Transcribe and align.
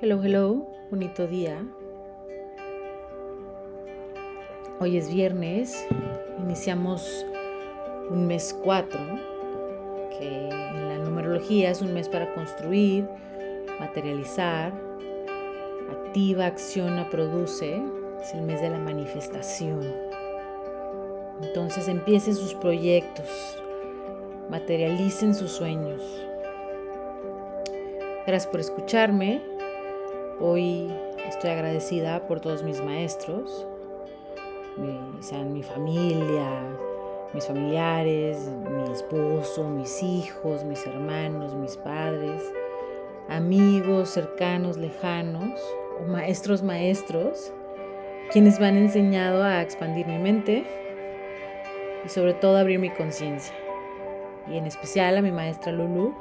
Hello, 0.00 0.22
hello, 0.22 0.64
bonito 0.92 1.26
día. 1.26 1.60
Hoy 4.78 4.96
es 4.96 5.12
viernes, 5.12 5.88
iniciamos 6.38 7.26
un 8.08 8.28
mes 8.28 8.56
4, 8.62 9.00
que 10.16 10.50
en 10.50 10.88
la 10.88 10.98
numerología 10.98 11.72
es 11.72 11.82
un 11.82 11.94
mes 11.94 12.08
para 12.08 12.32
construir, 12.32 13.08
materializar, 13.80 14.72
activa, 15.90 16.46
acciona, 16.46 17.10
produce, 17.10 17.82
es 18.22 18.34
el 18.34 18.42
mes 18.42 18.60
de 18.60 18.70
la 18.70 18.78
manifestación. 18.78 19.80
Entonces 21.42 21.88
empiecen 21.88 22.36
sus 22.36 22.54
proyectos, 22.54 23.26
materialicen 24.48 25.34
sus 25.34 25.50
sueños. 25.50 26.00
Gracias 28.28 28.46
por 28.46 28.60
escucharme. 28.60 29.47
Hoy 30.40 30.88
estoy 31.26 31.50
agradecida 31.50 32.28
por 32.28 32.38
todos 32.38 32.62
mis 32.62 32.80
maestros, 32.80 33.66
sean 35.18 35.52
mi 35.52 35.64
familia, 35.64 36.62
mis 37.34 37.44
familiares, 37.44 38.48
mi 38.70 38.92
esposo, 38.92 39.68
mis 39.68 40.00
hijos, 40.00 40.62
mis 40.62 40.86
hermanos, 40.86 41.56
mis 41.56 41.76
padres, 41.76 42.40
amigos 43.28 44.10
cercanos, 44.10 44.76
lejanos, 44.76 45.60
maestros 46.06 46.62
maestros, 46.62 47.52
quienes 48.30 48.60
me 48.60 48.68
han 48.68 48.76
enseñado 48.76 49.42
a 49.42 49.60
expandir 49.60 50.06
mi 50.06 50.18
mente 50.18 50.64
y 52.04 52.08
sobre 52.08 52.34
todo 52.34 52.58
abrir 52.58 52.78
mi 52.78 52.90
conciencia. 52.90 53.56
Y 54.48 54.56
en 54.56 54.66
especial 54.66 55.16
a 55.16 55.22
mi 55.22 55.32
maestra 55.32 55.72
Lulu, 55.72 56.14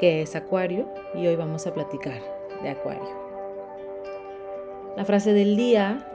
que 0.00 0.22
es 0.22 0.34
Acuario, 0.34 0.88
y 1.14 1.28
hoy 1.28 1.36
vamos 1.36 1.68
a 1.68 1.72
platicar 1.72 2.20
de 2.64 2.70
Acuario. 2.70 3.23
La 4.96 5.04
frase 5.04 5.32
del 5.32 5.56
día 5.56 6.06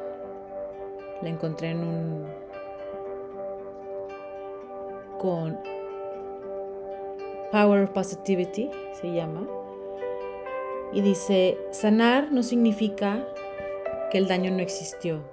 la 1.22 1.30
encontré 1.30 1.72
en 1.72 1.80
un 1.80 2.26
con 5.20 5.60
Power 7.52 7.84
of 7.84 7.90
Positivity, 7.90 8.72
se 8.94 9.12
llama. 9.12 9.46
Y 10.94 11.02
dice, 11.02 11.58
sanar 11.72 12.32
no 12.32 12.42
significa 12.42 13.28
que 14.12 14.18
el 14.18 14.30
daño 14.30 14.50
no 14.52 14.60
existió. 14.60 15.24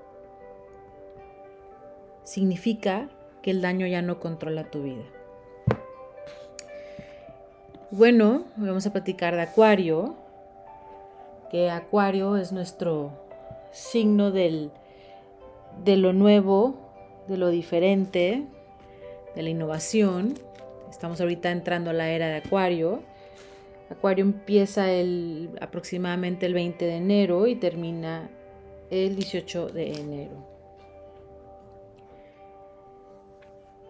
Significa 2.24 3.08
que 3.42 3.52
el 3.52 3.62
daño 3.62 3.86
ya 3.86 4.02
no 4.02 4.18
controla 4.18 4.70
tu 4.70 4.82
vida. 4.82 5.04
Bueno, 7.92 8.42
vamos 8.56 8.86
a 8.86 8.92
platicar 8.92 9.36
de 9.36 9.42
Acuario, 9.42 10.16
que 11.50 11.70
Acuario 11.70 12.36
es 12.36 12.50
nuestro 12.50 13.25
signo 13.72 14.30
del, 14.30 14.70
de 15.84 15.96
lo 15.96 16.12
nuevo, 16.12 16.76
de 17.28 17.36
lo 17.36 17.48
diferente, 17.48 18.44
de 19.34 19.42
la 19.42 19.50
innovación. 19.50 20.34
Estamos 20.90 21.20
ahorita 21.20 21.50
entrando 21.50 21.90
a 21.90 21.92
la 21.92 22.10
era 22.10 22.28
de 22.28 22.36
Acuario. 22.36 23.02
Acuario 23.90 24.24
empieza 24.24 24.90
el, 24.90 25.50
aproximadamente 25.60 26.46
el 26.46 26.54
20 26.54 26.84
de 26.84 26.96
enero 26.96 27.46
y 27.46 27.54
termina 27.54 28.30
el 28.90 29.16
18 29.16 29.68
de 29.68 29.92
enero. 29.92 30.46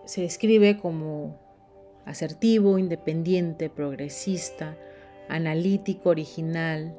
Se 0.04 0.22
describe 0.22 0.78
como 0.78 1.38
asertivo, 2.04 2.78
independiente, 2.78 3.68
progresista, 3.68 4.76
analítico, 5.28 6.10
original, 6.10 6.96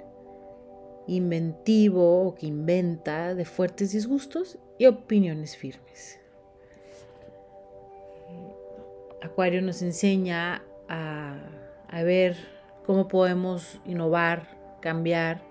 inventivo 1.08 2.28
o 2.28 2.36
que 2.36 2.46
inventa 2.46 3.34
de 3.34 3.46
fuertes 3.46 3.92
disgustos 3.94 4.58
y 4.78 4.86
opiniones 4.86 5.56
firmes. 5.56 6.20
Acuario 9.22 9.62
nos 9.62 9.82
enseña 9.82 10.64
a, 10.88 11.38
a 11.88 12.04
ver 12.04 12.38
cómo 12.86 13.08
podemos 13.08 13.80
innovar, 13.86 14.48
cambiar, 14.82 15.42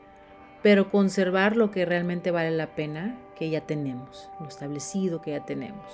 pero 0.63 0.91
conservar 0.91 1.57
lo 1.57 1.71
que 1.71 1.85
realmente 1.85 2.31
vale 2.31 2.51
la 2.51 2.75
pena 2.75 3.19
que 3.37 3.51
ya 3.51 3.61
tenemos, 3.63 4.31
lo 4.41 4.49
establecido 4.49 5.21
que 5.21 5.33
ya 5.33 5.45
tenemos. 5.45 5.87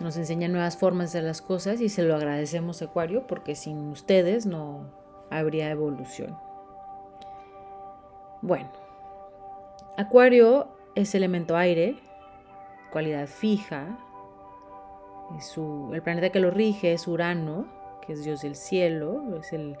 Nos 0.00 0.16
enseña 0.16 0.48
nuevas 0.48 0.76
formas 0.76 1.12
de 1.12 1.18
hacer 1.18 1.28
las 1.28 1.42
cosas 1.42 1.80
y 1.80 1.88
se 1.88 2.02
lo 2.02 2.16
agradecemos 2.16 2.82
Acuario 2.82 3.26
porque 3.26 3.54
sin 3.54 3.90
ustedes 3.90 4.46
no 4.46 4.90
habría 5.30 5.70
evolución. 5.70 6.36
Bueno, 8.42 8.68
Acuario 9.96 10.66
es 10.96 11.14
elemento 11.14 11.56
aire, 11.56 11.96
cualidad 12.90 13.28
fija. 13.28 13.96
el 15.92 16.02
planeta 16.02 16.30
que 16.30 16.40
lo 16.40 16.50
rige 16.50 16.92
es 16.92 17.06
Urano, 17.06 17.66
que 18.04 18.14
es 18.14 18.24
Dios 18.24 18.42
del 18.42 18.56
cielo, 18.56 19.38
es 19.38 19.52
el 19.52 19.76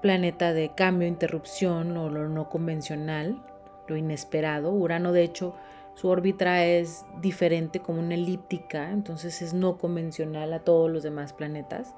planeta 0.00 0.52
de 0.52 0.68
cambio, 0.76 1.08
interrupción 1.08 1.96
o 1.96 2.08
lo 2.08 2.28
no 2.28 2.48
convencional, 2.48 3.42
lo 3.88 3.96
inesperado. 3.96 4.70
Urano, 4.70 5.10
de 5.10 5.24
hecho, 5.24 5.56
su 5.94 6.08
órbita 6.08 6.64
es 6.64 7.04
diferente, 7.20 7.80
como 7.80 7.98
una 7.98 8.14
elíptica, 8.14 8.92
entonces 8.92 9.42
es 9.42 9.54
no 9.54 9.76
convencional 9.76 10.52
a 10.52 10.60
todos 10.60 10.88
los 10.88 11.02
demás 11.02 11.32
planetas, 11.32 11.96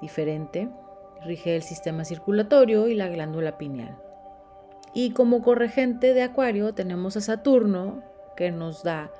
diferente 0.00 0.70
rige 1.24 1.56
el 1.56 1.62
sistema 1.62 2.04
circulatorio 2.04 2.88
y 2.88 2.94
la 2.94 3.08
glándula 3.08 3.58
pineal. 3.58 3.96
Y 4.92 5.12
como 5.12 5.42
corregente 5.42 6.14
de 6.14 6.22
Acuario 6.22 6.74
tenemos 6.74 7.16
a 7.16 7.20
Saturno, 7.20 8.02
que 8.36 8.50
nos 8.50 8.82
da 8.82 9.10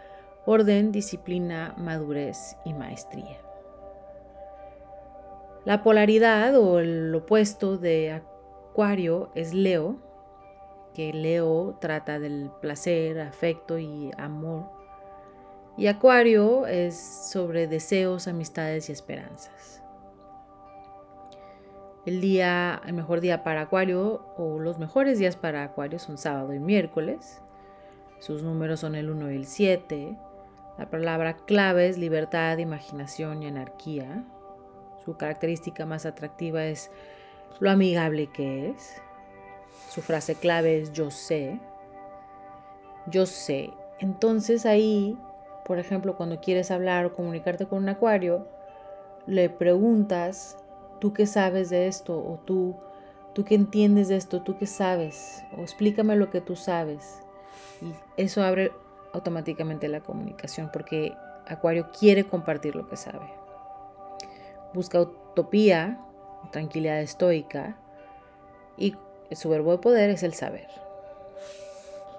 orden, 0.46 0.92
disciplina, 0.92 1.74
madurez 1.76 2.56
y 2.64 2.72
maestría. 2.72 3.38
La 5.64 5.82
polaridad 5.82 6.56
o 6.56 6.80
el 6.80 7.14
opuesto 7.14 7.76
de 7.76 8.12
Acuario 8.12 9.30
es 9.34 9.52
Leo, 9.52 9.98
que 10.94 11.12
Leo 11.12 11.76
trata 11.80 12.18
del 12.18 12.50
placer, 12.60 13.20
afecto 13.20 13.78
y 13.78 14.10
amor. 14.16 14.70
Y 15.76 15.86
Acuario 15.86 16.66
es 16.66 16.96
sobre 17.30 17.66
deseos, 17.66 18.26
amistades 18.26 18.88
y 18.88 18.92
esperanzas. 18.92 19.79
El 22.06 22.22
día, 22.22 22.80
mejor 22.92 23.20
día 23.20 23.44
para 23.44 23.62
Acuario 23.62 24.22
o 24.38 24.58
los 24.58 24.78
mejores 24.78 25.18
días 25.18 25.36
para 25.36 25.64
Acuario 25.64 25.98
son 25.98 26.16
sábado 26.16 26.54
y 26.54 26.58
miércoles. 26.58 27.42
Sus 28.20 28.42
números 28.42 28.80
son 28.80 28.94
el 28.94 29.10
1 29.10 29.32
y 29.32 29.36
el 29.36 29.46
7. 29.46 30.16
La 30.78 30.88
palabra 30.88 31.36
clave 31.36 31.88
es 31.88 31.98
libertad, 31.98 32.56
imaginación 32.56 33.42
y 33.42 33.48
anarquía. 33.48 34.24
Su 35.04 35.18
característica 35.18 35.84
más 35.84 36.06
atractiva 36.06 36.64
es 36.64 36.90
lo 37.58 37.70
amigable 37.70 38.28
que 38.28 38.70
es. 38.70 39.02
Su 39.90 40.00
frase 40.00 40.36
clave 40.36 40.80
es 40.80 40.92
yo 40.94 41.10
sé. 41.10 41.60
Yo 43.08 43.26
sé. 43.26 43.74
Entonces 43.98 44.64
ahí, 44.64 45.18
por 45.66 45.78
ejemplo, 45.78 46.16
cuando 46.16 46.40
quieres 46.40 46.70
hablar 46.70 47.04
o 47.04 47.14
comunicarte 47.14 47.66
con 47.66 47.82
un 47.82 47.90
acuario, 47.90 48.46
le 49.26 49.50
preguntas 49.50 50.56
¿Tú 51.00 51.12
qué 51.12 51.26
sabes 51.26 51.70
de 51.70 51.86
esto? 51.86 52.16
¿O 52.16 52.40
tú, 52.44 52.76
tú 53.34 53.44
qué 53.44 53.54
entiendes 53.54 54.08
de 54.08 54.16
esto? 54.16 54.42
¿Tú 54.42 54.56
qué 54.58 54.66
sabes? 54.66 55.42
O 55.56 55.62
explícame 55.62 56.14
lo 56.16 56.30
que 56.30 56.40
tú 56.40 56.56
sabes. 56.56 57.22
Y 57.80 57.92
eso 58.22 58.42
abre 58.42 58.72
automáticamente 59.12 59.88
la 59.88 60.00
comunicación 60.00 60.70
porque 60.72 61.14
Acuario 61.46 61.90
quiere 61.98 62.24
compartir 62.24 62.76
lo 62.76 62.88
que 62.88 62.96
sabe. 62.96 63.26
Busca 64.74 65.00
utopía, 65.00 65.98
tranquilidad 66.52 67.00
estoica 67.00 67.76
y 68.76 68.94
su 69.32 69.48
verbo 69.48 69.72
de 69.72 69.78
poder 69.78 70.10
es 70.10 70.22
el 70.22 70.34
saber. 70.34 70.68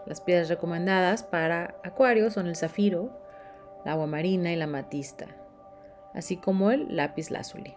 Las 0.05 0.21
piedras 0.21 0.49
recomendadas 0.49 1.23
para 1.23 1.75
Acuario 1.83 2.31
son 2.31 2.47
el 2.47 2.55
zafiro, 2.55 3.11
la 3.85 3.93
agua 3.93 4.07
marina 4.07 4.51
y 4.51 4.55
la 4.55 4.67
matista, 4.67 5.27
así 6.13 6.37
como 6.37 6.71
el 6.71 6.95
lápiz 6.95 7.29
lazuli. 7.29 7.75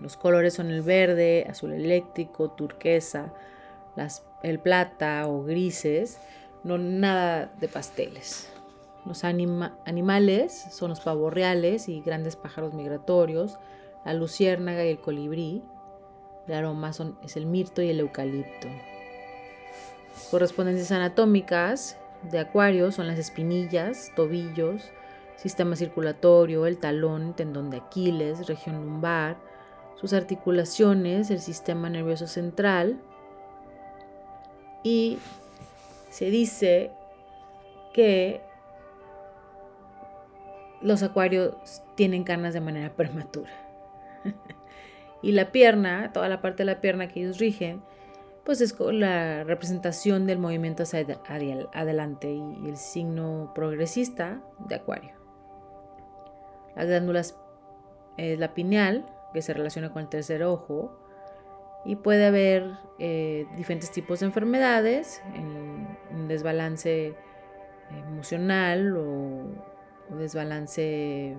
Los 0.00 0.16
colores 0.16 0.54
son 0.54 0.70
el 0.70 0.82
verde, 0.82 1.46
azul 1.48 1.72
eléctrico, 1.72 2.50
turquesa, 2.50 3.32
el 4.42 4.58
plata 4.58 5.26
o 5.26 5.42
grises, 5.44 6.18
no 6.64 6.78
nada 6.78 7.52
de 7.58 7.68
pasteles. 7.68 8.50
Los 9.06 9.22
animales 9.24 10.66
son 10.70 10.90
los 10.90 11.00
pavos 11.00 11.32
reales 11.32 11.88
y 11.88 12.00
grandes 12.00 12.36
pájaros 12.36 12.74
migratorios, 12.74 13.58
la 14.04 14.14
luciérnaga 14.14 14.84
y 14.84 14.90
el 14.90 15.00
colibrí. 15.00 15.62
El 16.48 16.54
aroma 16.54 16.92
son, 16.92 17.18
es 17.22 17.36
el 17.36 17.46
mirto 17.46 17.82
y 17.82 17.90
el 17.90 18.00
eucalipto. 18.00 18.68
Correspondencias 20.30 20.92
anatómicas 20.92 21.98
de 22.30 22.40
acuario 22.40 22.90
son 22.90 23.06
las 23.06 23.18
espinillas, 23.18 24.10
tobillos, 24.16 24.90
sistema 25.36 25.76
circulatorio, 25.76 26.66
el 26.66 26.78
talón, 26.78 27.34
tendón 27.34 27.70
de 27.70 27.78
Aquiles, 27.78 28.46
región 28.46 28.76
lumbar, 28.76 29.36
sus 29.96 30.12
articulaciones, 30.12 31.30
el 31.30 31.40
sistema 31.40 31.90
nervioso 31.90 32.26
central 32.26 33.00
y 34.82 35.18
se 36.10 36.30
dice 36.30 36.92
que 37.92 38.40
los 40.80 41.02
acuarios 41.02 41.82
tienen 41.96 42.24
canas 42.24 42.54
de 42.54 42.60
manera 42.60 42.94
prematura. 42.94 43.50
y 45.22 45.32
la 45.32 45.50
pierna, 45.50 46.12
toda 46.12 46.28
la 46.28 46.40
parte 46.40 46.58
de 46.58 46.66
la 46.66 46.80
pierna 46.80 47.08
que 47.08 47.20
ellos 47.20 47.38
rigen, 47.38 47.82
pues 48.44 48.60
es 48.60 48.78
la 48.78 49.42
representación 49.42 50.26
del 50.26 50.38
movimiento 50.38 50.84
hacia 50.84 51.04
adelante 51.26 52.32
y 52.32 52.68
el 52.68 52.76
signo 52.76 53.50
progresista 53.54 54.40
de 54.68 54.76
acuario. 54.76 55.14
Las 56.76 56.86
glándulas 56.86 57.36
es 58.16 58.38
la 58.38 58.54
pineal, 58.54 59.04
que 59.32 59.42
se 59.42 59.52
relaciona 59.52 59.92
con 59.92 60.02
el 60.02 60.08
tercer 60.08 60.42
ojo, 60.42 60.98
y 61.84 61.96
puede 61.96 62.26
haber 62.26 62.78
eh, 62.98 63.46
diferentes 63.56 63.92
tipos 63.92 64.20
de 64.20 64.26
enfermedades, 64.26 65.22
un 66.10 66.26
desbalance 66.26 67.14
emocional 67.90 68.96
o, 68.96 69.44
o 70.10 70.16
desbalance 70.16 71.36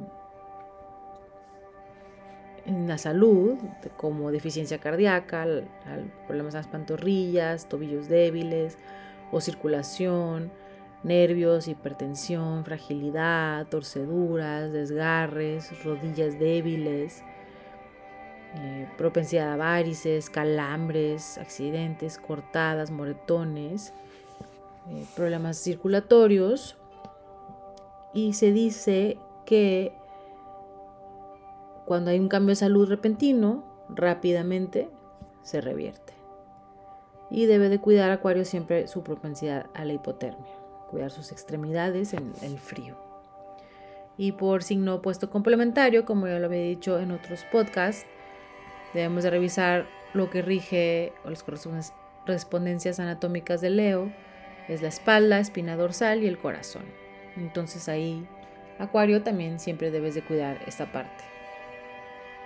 en 2.66 2.88
la 2.88 2.98
salud, 2.98 3.57
como 3.95 4.31
deficiencia 4.31 4.78
cardíaca, 4.78 5.45
problemas 6.28 6.54
en 6.54 6.60
las 6.60 6.68
pantorrillas, 6.68 7.68
tobillos 7.68 8.10
débiles 8.10 8.78
o 9.31 9.42
circulación, 9.42 10.51
nervios, 11.04 11.68
hipertensión, 11.68 12.66
fragilidad, 12.66 13.68
torceduras, 13.68 14.74
desgarres, 14.74 15.83
rodillas 15.83 16.38
débiles, 16.40 17.24
eh, 18.55 18.88
propensidad 18.97 19.53
a 19.53 19.57
varices, 19.57 20.29
calambres, 20.29 21.38
accidentes, 21.38 22.17
cortadas, 22.17 22.91
moretones, 22.91 23.94
eh, 24.89 25.05
problemas 25.15 25.57
circulatorios. 25.57 26.77
Y 28.13 28.33
se 28.33 28.51
dice 28.51 29.19
que 29.45 29.94
cuando 31.85 32.11
hay 32.11 32.19
un 32.19 32.29
cambio 32.29 32.51
de 32.51 32.57
salud 32.57 32.88
repentino, 32.88 33.63
rápidamente 33.89 34.89
se 35.44 35.61
revierte. 35.61 36.13
Y 37.29 37.45
debe 37.45 37.69
de 37.69 37.79
cuidar 37.79 38.11
Acuario 38.11 38.45
siempre 38.45 38.88
su 38.88 39.03
propensidad 39.03 39.67
a 39.73 39.85
la 39.85 39.94
hipotermia, 39.94 40.51
cuidar 40.89 41.11
sus 41.11 41.31
extremidades 41.31 42.13
en 42.13 42.33
el 42.41 42.57
frío. 42.57 42.97
Y 44.17 44.31
por 44.31 44.63
signo 44.63 44.95
opuesto 44.95 45.29
complementario, 45.29 46.05
como 46.05 46.27
ya 46.27 46.39
lo 46.39 46.47
había 46.47 46.63
dicho 46.63 46.99
en 46.99 47.11
otros 47.11 47.45
podcasts, 47.51 48.05
debemos 48.94 49.24
de 49.24 49.30
revisar 49.30 49.88
lo 50.13 50.30
que 50.30 50.42
rige 50.42 51.13
o 51.24 51.30
las 51.30 51.44
correspondencias 51.44 53.00
anatómicas 53.00 53.62
de 53.62 53.69
Leo, 53.69 54.12
es 54.68 54.81
la 54.81 54.89
espalda, 54.89 55.39
espina 55.39 55.78
dorsal 55.78 56.24
y 56.24 56.28
el 56.28 56.38
corazón. 56.38 56.84
Entonces 57.36 57.88
ahí, 57.88 58.28
Acuario, 58.80 59.24
también 59.24 59.60
siempre 59.60 59.92
debes 59.92 60.16
de 60.16 60.24
cuidar 60.24 60.60
esta 60.68 60.92
parte. 60.92 61.24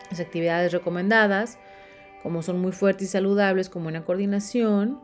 Las 0.10 0.20
actividades 0.20 0.72
recomendadas, 0.72 1.58
como 2.22 2.42
son 2.42 2.60
muy 2.60 2.74
fuertes 2.74 3.08
y 3.08 3.12
saludables, 3.12 3.70
con 3.70 3.84
buena 3.84 4.04
coordinación, 4.04 5.02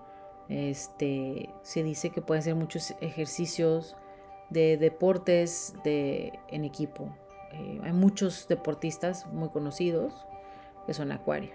este, 0.49 1.49
se 1.63 1.83
dice 1.83 2.09
que 2.09 2.21
pueden 2.21 2.43
ser 2.43 2.55
muchos 2.55 2.93
ejercicios 3.01 3.95
de 4.49 4.77
deportes 4.77 5.73
de, 5.83 6.39
en 6.49 6.65
equipo. 6.65 7.09
Eh, 7.53 7.79
hay 7.83 7.93
muchos 7.93 8.47
deportistas 8.47 9.25
muy 9.27 9.49
conocidos 9.49 10.27
que 10.87 10.95
son 10.95 11.11
acuario. 11.11 11.51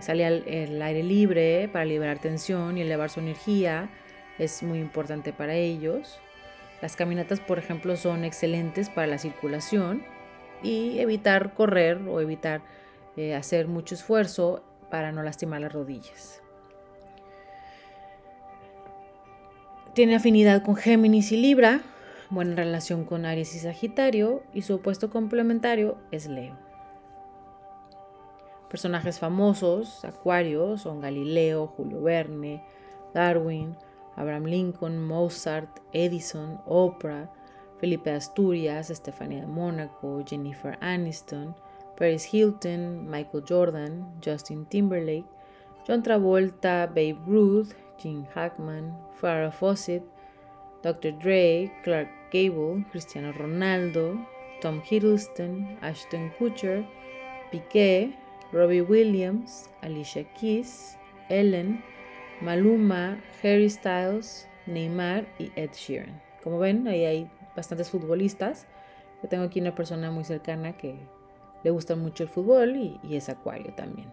Salir 0.00 0.26
al 0.26 0.82
aire 0.82 1.02
libre 1.02 1.68
para 1.72 1.84
liberar 1.84 2.18
tensión 2.18 2.76
y 2.76 2.82
elevar 2.82 3.08
su 3.10 3.20
energía 3.20 3.88
es 4.38 4.62
muy 4.62 4.78
importante 4.78 5.32
para 5.32 5.54
ellos. 5.54 6.18
Las 6.82 6.96
caminatas, 6.96 7.40
por 7.40 7.58
ejemplo, 7.58 7.96
son 7.96 8.24
excelentes 8.24 8.88
para 8.88 9.06
la 9.06 9.18
circulación 9.18 10.02
y 10.62 10.98
evitar 10.98 11.54
correr 11.54 11.98
o 12.08 12.20
evitar 12.20 12.62
eh, 13.16 13.34
hacer 13.34 13.68
mucho 13.68 13.94
esfuerzo 13.94 14.64
para 14.90 15.12
no 15.12 15.22
lastimar 15.22 15.60
las 15.60 15.72
rodillas. 15.72 16.42
Tiene 19.94 20.16
afinidad 20.16 20.62
con 20.62 20.76
Géminis 20.76 21.32
y 21.32 21.36
Libra, 21.36 21.80
buena 22.30 22.54
relación 22.54 23.04
con 23.04 23.26
Aries 23.26 23.54
y 23.56 23.58
Sagitario 23.58 24.42
y 24.54 24.62
su 24.62 24.76
opuesto 24.76 25.10
complementario 25.10 25.98
es 26.10 26.28
Leo. 26.28 26.69
Personajes 28.70 29.18
famosos, 29.18 30.04
Acuario, 30.04 30.78
son 30.78 31.00
Galileo, 31.00 31.66
Julio 31.66 32.00
Verne, 32.02 32.64
Darwin, 33.12 33.76
Abraham 34.16 34.44
Lincoln, 34.44 35.02
Mozart, 35.02 35.80
Edison, 35.92 36.60
Oprah, 36.66 37.28
Felipe 37.80 38.12
Asturias, 38.12 38.90
Estefanía 38.90 39.40
de 39.40 39.48
Mónaco, 39.48 40.22
Jennifer 40.24 40.78
Aniston, 40.80 41.56
Paris 41.96 42.32
Hilton, 42.32 43.10
Michael 43.10 43.44
Jordan, 43.44 44.06
Justin 44.24 44.64
Timberlake, 44.66 45.26
John 45.86 46.02
Travolta, 46.02 46.86
Babe 46.86 47.18
Ruth, 47.26 47.74
Gene 47.98 48.26
Hackman, 48.34 48.96
Farrah 49.20 49.52
Fawcett, 49.52 50.04
Dr. 50.82 51.12
Dre, 51.18 51.72
Clark 51.82 52.08
Gable, 52.30 52.84
Cristiano 52.92 53.32
Ronaldo, 53.32 54.24
Tom 54.60 54.80
Hiddleston, 54.82 55.76
Ashton 55.82 56.32
Kutcher, 56.38 56.86
Piqué, 57.50 58.14
Robbie 58.52 58.82
Williams, 58.82 59.70
Alicia 59.82 60.24
Keys, 60.34 60.96
Ellen, 61.28 61.82
Maluma, 62.40 63.20
Harry 63.42 63.70
Styles, 63.70 64.48
Neymar 64.66 65.26
y 65.38 65.52
Ed 65.56 65.70
Sheeran. 65.72 66.20
Como 66.42 66.58
ven, 66.58 66.88
ahí 66.88 67.04
hay 67.04 67.30
bastantes 67.54 67.90
futbolistas. 67.90 68.66
Yo 69.22 69.28
tengo 69.28 69.44
aquí 69.44 69.60
una 69.60 69.74
persona 69.74 70.10
muy 70.10 70.24
cercana 70.24 70.76
que 70.76 70.96
le 71.62 71.70
gusta 71.70 71.94
mucho 71.96 72.24
el 72.24 72.28
fútbol 72.28 72.76
y, 72.76 72.98
es 73.14 73.28
acuario 73.28 73.74
también. 73.74 74.10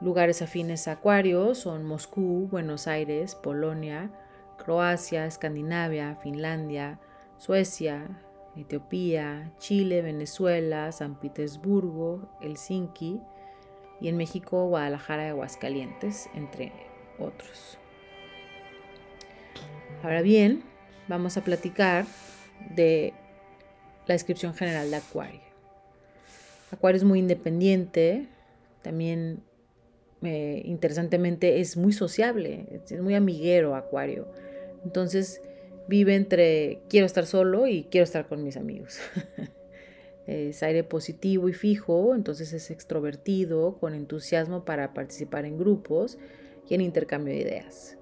Lugares 0.00 0.42
afines 0.42 0.88
a 0.88 0.92
acuario 0.92 1.54
son 1.54 1.84
Moscú, 1.84 2.48
Buenos 2.50 2.86
Aires, 2.86 3.34
Polonia, 3.34 4.10
Croacia, 4.58 5.26
Escandinavia, 5.26 6.16
Finlandia, 6.16 6.98
Suecia, 7.38 8.06
Etiopía, 8.56 9.52
Chile, 9.58 10.02
Venezuela, 10.02 10.90
San 10.92 11.20
Petersburgo, 11.20 12.28
Helsinki 12.40 13.20
y 14.00 14.08
en 14.08 14.16
México, 14.16 14.66
Guadalajara 14.68 15.26
y 15.26 15.28
Aguascalientes, 15.28 16.28
entre 16.34 16.72
otros. 17.18 17.78
Ahora 20.02 20.22
bien, 20.22 20.62
vamos 21.08 21.36
a 21.36 21.44
platicar 21.44 22.06
de 22.74 23.12
la 24.06 24.14
descripción 24.14 24.54
general 24.54 24.90
de 24.90 24.96
Acuario. 24.96 25.40
Acuario 26.70 26.96
es 26.96 27.04
muy 27.04 27.18
independiente, 27.18 28.26
también 28.82 29.42
eh, 30.22 30.62
interesantemente 30.64 31.60
es 31.60 31.76
muy 31.76 31.92
sociable, 31.92 32.80
es 32.84 33.00
muy 33.00 33.14
amiguero 33.14 33.74
Acuario. 33.74 34.28
Entonces 34.84 35.40
vive 35.88 36.14
entre 36.14 36.80
quiero 36.88 37.06
estar 37.06 37.26
solo 37.26 37.66
y 37.66 37.84
quiero 37.84 38.04
estar 38.04 38.26
con 38.26 38.42
mis 38.42 38.56
amigos. 38.56 38.98
es 40.26 40.62
aire 40.62 40.82
positivo 40.84 41.48
y 41.48 41.52
fijo, 41.52 42.14
entonces 42.14 42.52
es 42.52 42.70
extrovertido, 42.70 43.78
con 43.78 43.94
entusiasmo 43.94 44.64
para 44.64 44.92
participar 44.92 45.44
en 45.44 45.58
grupos 45.58 46.18
y 46.68 46.74
en 46.74 46.80
intercambio 46.80 47.32
de 47.34 47.40
ideas. 47.40 47.96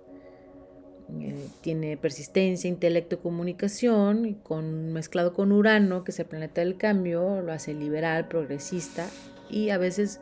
Eh, 1.20 1.48
tiene 1.60 1.96
persistencia, 1.98 2.68
intelecto 2.68 3.20
comunicación, 3.20 4.24
y 4.24 4.34
con, 4.34 4.92
mezclado 4.92 5.34
con 5.34 5.52
Urano, 5.52 6.02
que 6.02 6.12
es 6.12 6.18
el 6.18 6.26
planeta 6.26 6.62
del 6.62 6.76
cambio, 6.76 7.42
lo 7.42 7.52
hace 7.52 7.74
liberal, 7.74 8.28
progresista 8.28 9.06
y 9.50 9.68
a 9.68 9.78
veces 9.78 10.20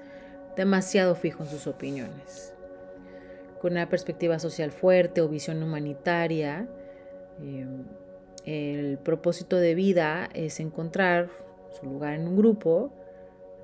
demasiado 0.56 1.14
fijo 1.14 1.44
en 1.44 1.50
sus 1.50 1.66
opiniones. 1.66 2.52
Con 3.60 3.72
una 3.72 3.88
perspectiva 3.88 4.40
social 4.40 4.72
fuerte 4.72 5.20
o 5.20 5.28
visión 5.28 5.62
humanitaria, 5.62 6.68
eh, 7.40 7.66
el 8.44 8.98
propósito 8.98 9.56
de 9.56 9.74
vida 9.74 10.28
es 10.34 10.60
encontrar 10.60 11.30
su 11.70 11.86
lugar 11.86 12.14
en 12.14 12.28
un 12.28 12.36
grupo 12.36 12.92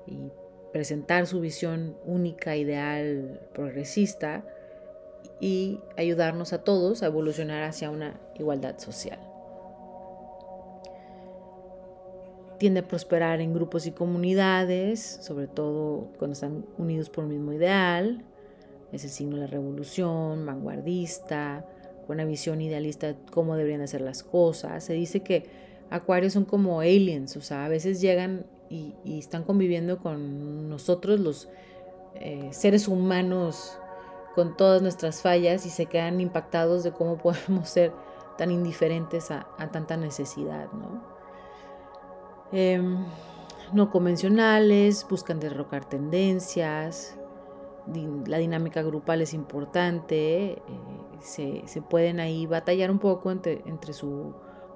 y 0.07 0.31
presentar 0.71 1.27
su 1.27 1.41
visión 1.41 1.97
única, 2.05 2.55
ideal, 2.55 3.41
progresista 3.53 4.43
y 5.39 5.79
ayudarnos 5.97 6.53
a 6.53 6.63
todos 6.63 7.03
a 7.03 7.07
evolucionar 7.07 7.63
hacia 7.63 7.89
una 7.89 8.19
igualdad 8.37 8.77
social. 8.77 9.19
Tiende 12.57 12.81
a 12.81 12.87
prosperar 12.87 13.39
en 13.39 13.53
grupos 13.53 13.85
y 13.85 13.91
comunidades, 13.91 14.99
sobre 15.21 15.47
todo 15.47 16.09
cuando 16.17 16.33
están 16.33 16.65
unidos 16.77 17.09
por 17.09 17.23
un 17.23 17.31
mismo 17.31 17.53
ideal. 17.53 18.25
Es 18.91 19.05
el 19.05 19.09
signo 19.09 19.37
de 19.37 19.43
la 19.43 19.47
revolución, 19.47 20.45
vanguardista, 20.45 21.65
una 22.15 22.25
visión 22.25 22.61
idealista 22.61 23.07
de 23.07 23.15
cómo 23.31 23.55
deberían 23.55 23.81
hacer 23.81 24.01
las 24.01 24.23
cosas. 24.23 24.83
Se 24.83 24.93
dice 24.93 25.21
que 25.21 25.49
Acuarios 25.89 26.33
son 26.33 26.45
como 26.45 26.81
aliens, 26.81 27.35
o 27.35 27.41
sea, 27.41 27.65
a 27.65 27.67
veces 27.69 27.99
llegan 27.99 28.45
y, 28.69 28.93
están 29.17 29.43
conviviendo 29.43 29.97
con 29.97 30.69
nosotros 30.69 31.19
los 31.19 31.49
eh, 32.15 32.49
seres 32.51 32.87
humanos 32.87 33.77
con 34.35 34.55
todas 34.55 34.81
nuestras 34.81 35.21
fallas 35.21 35.65
y 35.65 35.69
se 35.69 35.87
quedan 35.87 36.21
impactados 36.21 36.83
de 36.83 36.91
cómo 36.91 37.17
podemos 37.21 37.69
ser 37.69 37.91
tan 38.37 38.51
indiferentes 38.51 39.31
a, 39.31 39.47
tanta 39.71 39.97
necesidad, 39.97 40.71
¿no? 40.71 41.03
Em, 42.51 43.05
no 43.73 43.91
convencionales, 43.91 45.05
buscan 45.09 45.39
derrocar 45.39 45.85
tendencias, 45.85 47.17
la 48.27 48.37
dinámica 48.37 48.81
grupal 48.81 49.21
es 49.21 49.33
importante, 49.33 50.51
eh, 50.53 50.61
se, 51.21 51.63
pueden 51.89 52.19
ahí 52.19 52.45
batallar 52.45 52.91
un 52.91 52.99
poco 52.99 53.31
entre, 53.31 53.61
entre 53.65 53.93
su 53.93 54.33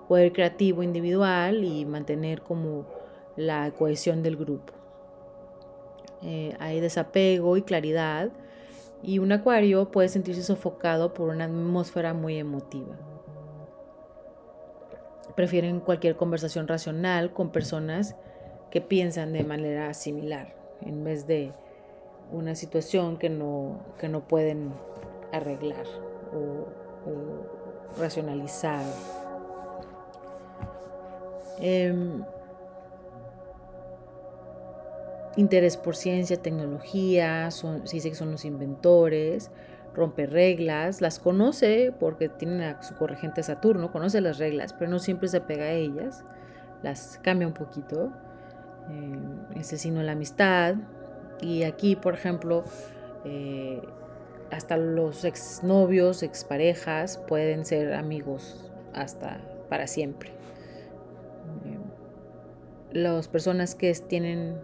poder 0.07 0.33
creativo 0.33 0.83
individual 0.83 1.63
y 1.63 1.85
mantener 1.85 2.41
como 2.41 2.85
la 3.35 3.71
cohesión 3.71 4.23
del 4.23 4.37
grupo. 4.37 4.73
Eh, 6.21 6.55
hay 6.59 6.79
desapego 6.79 7.57
y 7.57 7.63
claridad 7.63 8.31
y 9.01 9.19
un 9.19 9.31
acuario 9.31 9.91
puede 9.91 10.07
sentirse 10.07 10.43
sofocado 10.43 11.13
por 11.13 11.29
una 11.29 11.45
atmósfera 11.45 12.13
muy 12.13 12.37
emotiva. 12.37 12.95
Prefieren 15.35 15.79
cualquier 15.79 16.15
conversación 16.15 16.67
racional 16.67 17.33
con 17.33 17.51
personas 17.51 18.15
que 18.71 18.81
piensan 18.81 19.33
de 19.33 19.43
manera 19.43 19.93
similar 19.93 20.55
en 20.81 21.03
vez 21.03 21.27
de 21.27 21.53
una 22.31 22.55
situación 22.55 23.17
que 23.17 23.29
no, 23.29 23.79
que 23.99 24.09
no 24.09 24.27
pueden 24.27 24.73
arreglar 25.31 25.85
o, 26.33 27.99
racionalizar. 27.99 28.83
Em, 31.59 32.23
interés 35.35 35.77
por 35.77 35.95
ciencia, 35.95 36.37
tecnología, 36.37 37.51
son, 37.51 37.87
se 37.87 37.97
dice 37.97 38.09
que 38.09 38.15
son 38.15 38.31
los 38.31 38.45
inventores, 38.45 39.51
rompe 39.93 40.25
reglas, 40.25 41.01
las 41.01 41.19
conoce 41.19 41.93
porque 41.99 42.29
tienen 42.29 42.61
a 42.61 42.81
su 42.81 42.95
corregente 42.95 43.43
Saturno, 43.43 43.91
conoce 43.91 44.21
las 44.21 44.39
reglas, 44.39 44.73
pero 44.73 44.89
no 44.89 44.99
siempre 44.99 45.27
se 45.27 45.37
apega 45.37 45.65
a 45.65 45.71
ellas, 45.71 46.25
las 46.81 47.19
cambia 47.21 47.47
un 47.47 47.53
poquito. 47.53 48.11
Eh, 48.89 49.59
ese 49.59 49.77
signo 49.77 49.99
de 49.99 50.05
la 50.05 50.11
amistad. 50.13 50.75
Y 51.41 51.63
aquí, 51.63 51.95
por 51.95 52.13
ejemplo, 52.13 52.63
eh, 53.25 53.81
hasta 54.53 54.77
los 54.77 55.25
exnovios, 55.25 56.21
exparejas 56.21 57.17
pueden 57.17 57.65
ser 57.65 57.93
amigos 57.93 58.71
hasta 58.93 59.41
para 59.67 59.87
siempre. 59.87 60.29
Eh, 61.65 61.79
las 62.91 63.27
personas 63.27 63.73
que 63.73 63.91
tienen 63.93 64.57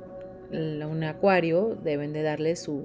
un 0.51 1.03
acuario 1.03 1.75
deben 1.83 2.13
de 2.13 2.23
darle 2.23 2.55
su 2.55 2.83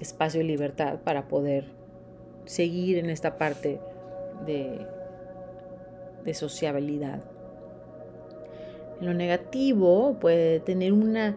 espacio 0.00 0.40
y 0.40 0.44
libertad 0.44 1.00
para 1.04 1.28
poder 1.28 1.66
seguir 2.44 2.98
en 2.98 3.10
esta 3.10 3.36
parte 3.36 3.78
de, 4.46 4.86
de 6.24 6.34
sociabilidad. 6.34 7.22
En 9.00 9.06
lo 9.06 9.14
negativo 9.14 10.16
puede 10.18 10.60
tener 10.60 10.92
una, 10.92 11.36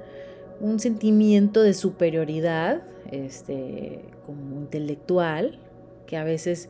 un 0.61 0.79
sentimiento 0.79 1.61
de 1.61 1.73
superioridad 1.73 2.81
este, 3.11 3.99
intelectual 4.31 5.59
que 6.05 6.17
a 6.17 6.23
veces 6.23 6.69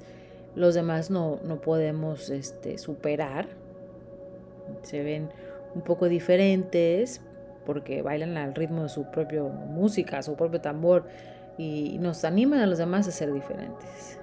los 0.56 0.75
demás 0.75 1.10
no, 1.10 1.39
podemos 1.63 2.30
este, 2.30 2.77
superar. 2.77 3.48
Se 4.84 5.03
ven 5.03 5.30
un 5.75 5.82
poco 5.82 6.08
diferentes, 6.08 7.22
porque 7.65 8.01
bailan 8.01 8.38
al 8.38 8.53
ritmo 8.53 8.84
de 8.84 8.89
su 8.89 9.10
propia 9.12 9.44
música, 9.44 10.22
su 10.22 10.36
propio 10.36 10.62
tambor, 10.62 11.06
y 11.58 11.98
nos 12.00 12.24
animan 12.24 12.60
a 12.60 12.65
los 12.65 12.77
demás 12.77 13.08
a 13.08 13.12
ser 13.12 13.32
diferentes. 13.34 14.20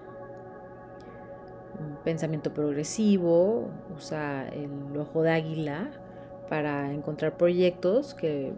Un 1.78 1.96
pensamiento 2.04 2.52
progresivo, 2.52 3.68
usa 3.96 4.48
el 4.48 4.96
ojo 4.98 5.22
de 5.22 5.30
águila 5.30 5.90
para 6.48 6.92
encontrar 6.92 7.36
proyectos 7.36 8.14
que 8.14 8.52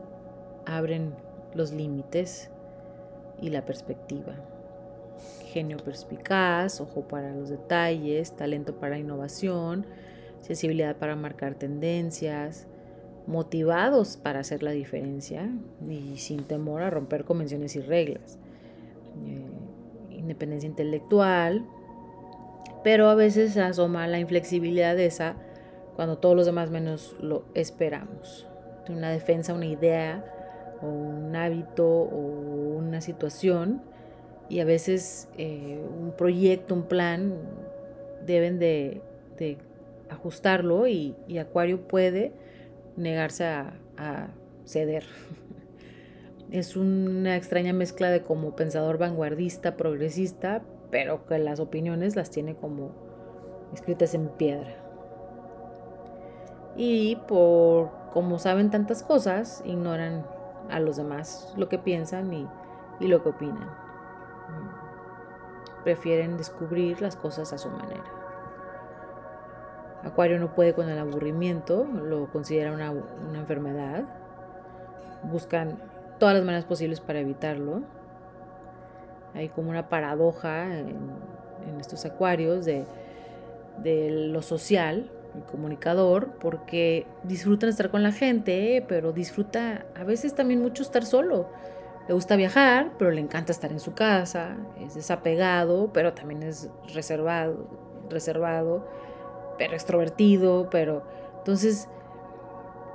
abren 0.65 1.15
los 1.55 1.73
límites 1.73 2.51
y 3.41 3.51
la 3.51 3.65
perspectiva. 3.65 4.35
Genio 5.53 5.79
perspicaz, 5.79 6.81
ojo 6.81 7.09
para 7.09 7.35
los 7.35 7.49
detalles, 7.49 8.37
talento 8.37 8.77
para 8.77 8.99
innovación, 8.99 9.87
sensibilidad 10.41 10.97
para 10.97 11.17
marcar 11.17 11.55
tendencias, 11.55 12.67
motivados 13.27 14.17
para 14.17 14.41
hacer 14.41 14.62
la 14.62 14.71
diferencia 14.71 15.50
y 15.89 16.19
sin 16.19 16.45
temor 16.45 16.83
a 16.83 16.91
romper 16.91 17.25
convenciones 17.25 17.77
y 17.77 17.81
reglas. 17.81 18.39
Eh, 19.27 20.17
independencia 20.17 20.69
intelectual, 20.69 21.67
pero 22.85 23.09
a 23.09 23.15
veces 23.15 23.57
asoma 23.57 24.07
la 24.07 24.19
inflexibilidad 24.19 24.95
de 24.95 25.07
esa 25.07 25.37
cuando 25.97 26.19
todos 26.19 26.37
los 26.37 26.47
demás 26.47 26.71
menos 26.71 27.17
lo 27.21 27.45
esperamos. 27.55 28.47
Una 28.89 29.11
defensa, 29.11 29.55
una 29.55 29.67
idea 29.67 30.25
un 30.83 31.35
hábito 31.37 31.87
o 31.87 32.77
una 32.79 33.00
situación 33.00 33.83
y 34.50 34.59
a 34.59 34.64
veces 34.64 35.28
eh, 35.38 35.80
un 36.00 36.12
proyecto, 36.12 36.75
un 36.75 36.83
plan, 36.83 37.35
deben 38.26 38.59
de, 38.59 39.00
ajustarlo 40.11 40.88
y, 40.88 41.14
Acuario 41.38 41.87
puede 41.87 42.33
negarse 42.97 43.45
a, 43.45 44.28
ceder. 44.66 45.04
Es 46.50 46.76
una 46.76 47.37
extraña 47.37 47.73
mezcla 47.73 48.11
de 48.11 48.23
como 48.23 48.57
pensador 48.57 48.99
vanguardista, 48.99 49.76
progresista, 49.76 50.62
pero 50.90 51.25
que 51.25 51.38
las 51.38 51.61
opiniones 51.61 52.16
las 52.16 52.30
tiene 52.30 52.57
como 52.57 52.90
escritas 53.73 54.14
en 54.14 54.30
piedra. 54.30 54.75
Y 56.76 57.14
por 57.28 57.90
como 58.12 58.40
saben 58.40 58.71
tantas 58.73 59.04
cosas, 59.04 59.62
ignoran 59.64 60.26
a 60.71 60.80
los 60.80 60.97
demás 60.97 61.54
lo 61.57 61.69
que 61.69 61.78
piensan 61.78 62.33
y 62.33 63.07
lo 63.07 63.23
que 63.23 63.28
opinan. 63.28 63.89
Prefieren 65.85 66.37
descubrir 66.37 67.01
las 67.01 67.17
cosas 67.17 67.53
a 67.53 67.59
su 67.59 67.69
manera. 67.71 68.05
Acuario 70.05 70.39
no 70.39 70.55
puede 70.55 70.73
con 70.73 70.89
el 70.89 70.99
aburrimiento, 70.99 71.85
lo 71.85 72.31
considera 72.31 72.73
una, 72.73 72.93
enfermedad. 73.39 74.05
Buscan 75.23 75.79
todas 76.19 76.35
las 76.35 76.45
maneras 76.45 76.65
posibles 76.65 77.01
para 77.01 77.21
evitarlo. 77.21 77.83
Hay 79.35 79.51
como 79.51 79.71
una 79.71 79.89
paradoja 79.89 80.79
en, 80.79 81.11
estos 81.79 82.05
acuarios 82.07 82.65
de, 82.65 82.87
lo 83.85 84.41
social, 84.41 85.11
el 85.35 85.43
comunicador, 85.43 86.33
porque 86.41 87.07
disfrutan 87.23 87.69
estar 87.69 87.91
con 87.91 88.03
la 88.03 88.13
gente, 88.13 88.85
pero 88.89 89.13
disfruta 89.13 89.85
a 89.95 90.05
veces 90.05 90.35
también 90.35 90.63
mucho 90.63 90.83
estar 90.83 91.05
solo. 91.05 91.49
Le 92.11 92.14
gusta 92.14 92.35
viajar, 92.35 92.90
pero 92.99 93.12
le 93.12 93.21
encanta 93.21 93.52
estar 93.52 93.71
en 93.71 93.79
su 93.79 93.95
casa, 93.95 94.57
es 94.81 94.97
desapegado, 94.97 95.93
pero 95.93 96.12
también 96.12 96.43
es 96.43 96.69
reservado, 96.93 97.69
reservado 98.11 98.85
pero 99.57 99.75
extrovertido, 99.75 100.69
pero 100.73 101.05
entonces 101.38 101.88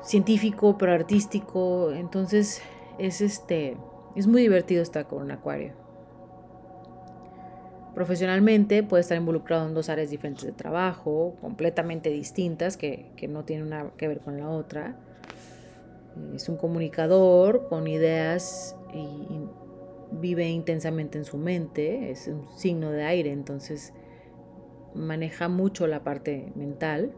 científico, 0.01 0.77
pero 0.77 0.91
artístico, 0.91 1.93
entonces 1.93 2.61
es 2.99 3.21
este 3.21 3.77
es 4.17 4.27
muy 4.27 4.41
divertido 4.41 4.83
estar 4.83 5.07
con 5.07 5.21
un 5.21 5.31
acuario. 5.31 5.71
Profesionalmente 7.93 8.83
puede 8.83 8.99
estar 8.99 9.17
involucrado 9.17 9.65
en 9.65 9.73
dos 9.73 9.87
áreas 9.87 10.09
diferentes 10.09 10.43
de 10.43 10.51
trabajo, 10.51 11.37
completamente 11.39 12.09
distintas, 12.09 12.75
que, 12.75 13.13
no 13.29 13.45
tienen 13.45 13.69
nada 13.69 13.91
que 13.95 14.09
ver 14.09 14.19
con 14.19 14.37
la 14.37 14.49
otra. 14.49 14.97
Es 16.33 16.49
un 16.49 16.57
comunicador 16.57 17.69
con 17.69 17.87
ideas 17.87 18.75
y 18.95 19.39
vive 20.11 20.47
intensamente 20.47 21.17
en 21.17 21.25
su 21.25 21.37
mente, 21.37 22.11
es 22.11 22.27
un 22.27 22.47
signo 22.57 22.91
de 22.91 23.03
aire, 23.03 23.31
entonces 23.31 23.93
maneja 24.93 25.49
mucho 25.49 25.87
la 25.87 26.03
parte 26.03 26.51
mental, 26.55 27.11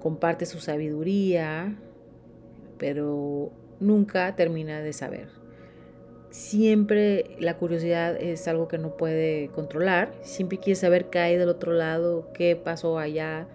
comparte 0.00 0.46
su 0.46 0.58
sabiduría, 0.58 1.78
pero 2.78 3.52
nunca 3.78 4.34
termina 4.34 4.80
de 4.80 4.92
saber. 4.92 5.28
Siempre 6.30 7.36
la 7.38 7.58
curiosidad 7.58 8.16
es 8.16 8.48
algo 8.48 8.66
que 8.66 8.78
no 8.78 8.96
puede 8.96 9.48
controlar, 9.48 10.14
siempre 10.22 10.58
quiere 10.58 10.76
saber 10.76 11.10
qué 11.10 11.18
hay 11.18 11.36
del 11.36 11.50
otro 11.50 11.72
lado, 11.72 12.32
qué 12.32 12.56
pasó 12.56 12.98
allá. 12.98 13.46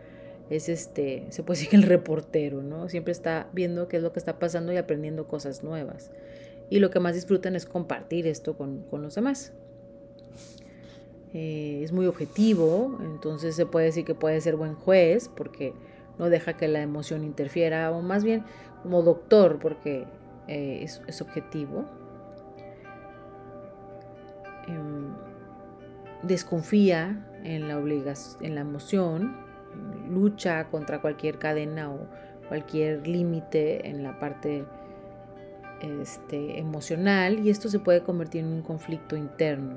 Es 0.50 0.70
este, 0.70 1.26
se 1.30 1.44
puede 1.44 1.58
decir 1.58 1.70
que 1.72 1.76
el 1.76 1.84
reportero, 1.84 2.64
¿no? 2.64 2.88
Siempre 2.90 3.12
está 3.12 3.50
viendo 3.54 3.88
qué 3.88 3.98
es 3.98 4.04
lo 4.04 4.14
que 4.14 4.20
está 4.20 4.40
pasando 4.40 4.72
y 4.72 4.78
aprendiendo 4.78 5.28
cosas 5.28 5.64
nuevas. 5.64 6.12
Y 6.70 6.80
lo 6.80 6.90
que 6.90 7.00
más 7.00 7.16
disfrutan 7.16 7.56
es 7.56 7.66
compartir 7.66 8.28
esto 8.28 8.58
con, 8.58 8.84
con 8.84 9.02
los 9.02 9.16
demás. 9.16 9.54
Eh, 11.34 11.82
es 11.84 11.92
muy 11.92 12.06
objetivo, 12.06 12.98
entonces 13.02 13.56
se 13.56 13.66
puede 13.66 13.88
decir 13.88 14.06
que 14.06 14.16
puede 14.16 14.40
ser 14.42 14.56
buen 14.56 14.76
juez 14.76 15.30
porque 15.30 15.74
no 16.18 16.30
deja 16.30 16.54
que 16.54 16.68
la 16.68 16.82
emoción 16.82 17.24
interfiera, 17.24 17.92
o 17.92 18.02
más 18.02 18.24
bien 18.24 18.44
como 18.82 19.04
doctor, 19.04 19.60
porque 19.60 20.06
eh, 20.48 20.80
es, 20.82 21.22
objetivo. 21.22 21.86
Em, 24.68 25.14
desconfía 26.24 27.26
en 27.44 27.68
la, 27.68 27.78
obligación, 27.78 28.44
en 28.44 28.56
la 28.56 28.62
emoción, 28.62 29.36
lucha 30.10 30.66
contra 30.70 31.02
cualquier 31.02 31.38
cadena 31.38 31.92
o 31.92 32.08
cualquier 32.48 33.08
límite 33.08 33.88
en 33.88 34.04
la 34.04 34.20
parte 34.20 34.66
este, 35.82 36.60
emocional 36.60 37.40
y 37.40 37.50
esto 37.50 37.70
se 37.70 37.80
puede 37.80 38.02
convertir 38.02 38.44
en 38.44 38.52
un 38.52 38.62
conflicto 38.62 39.16
interno. 39.16 39.76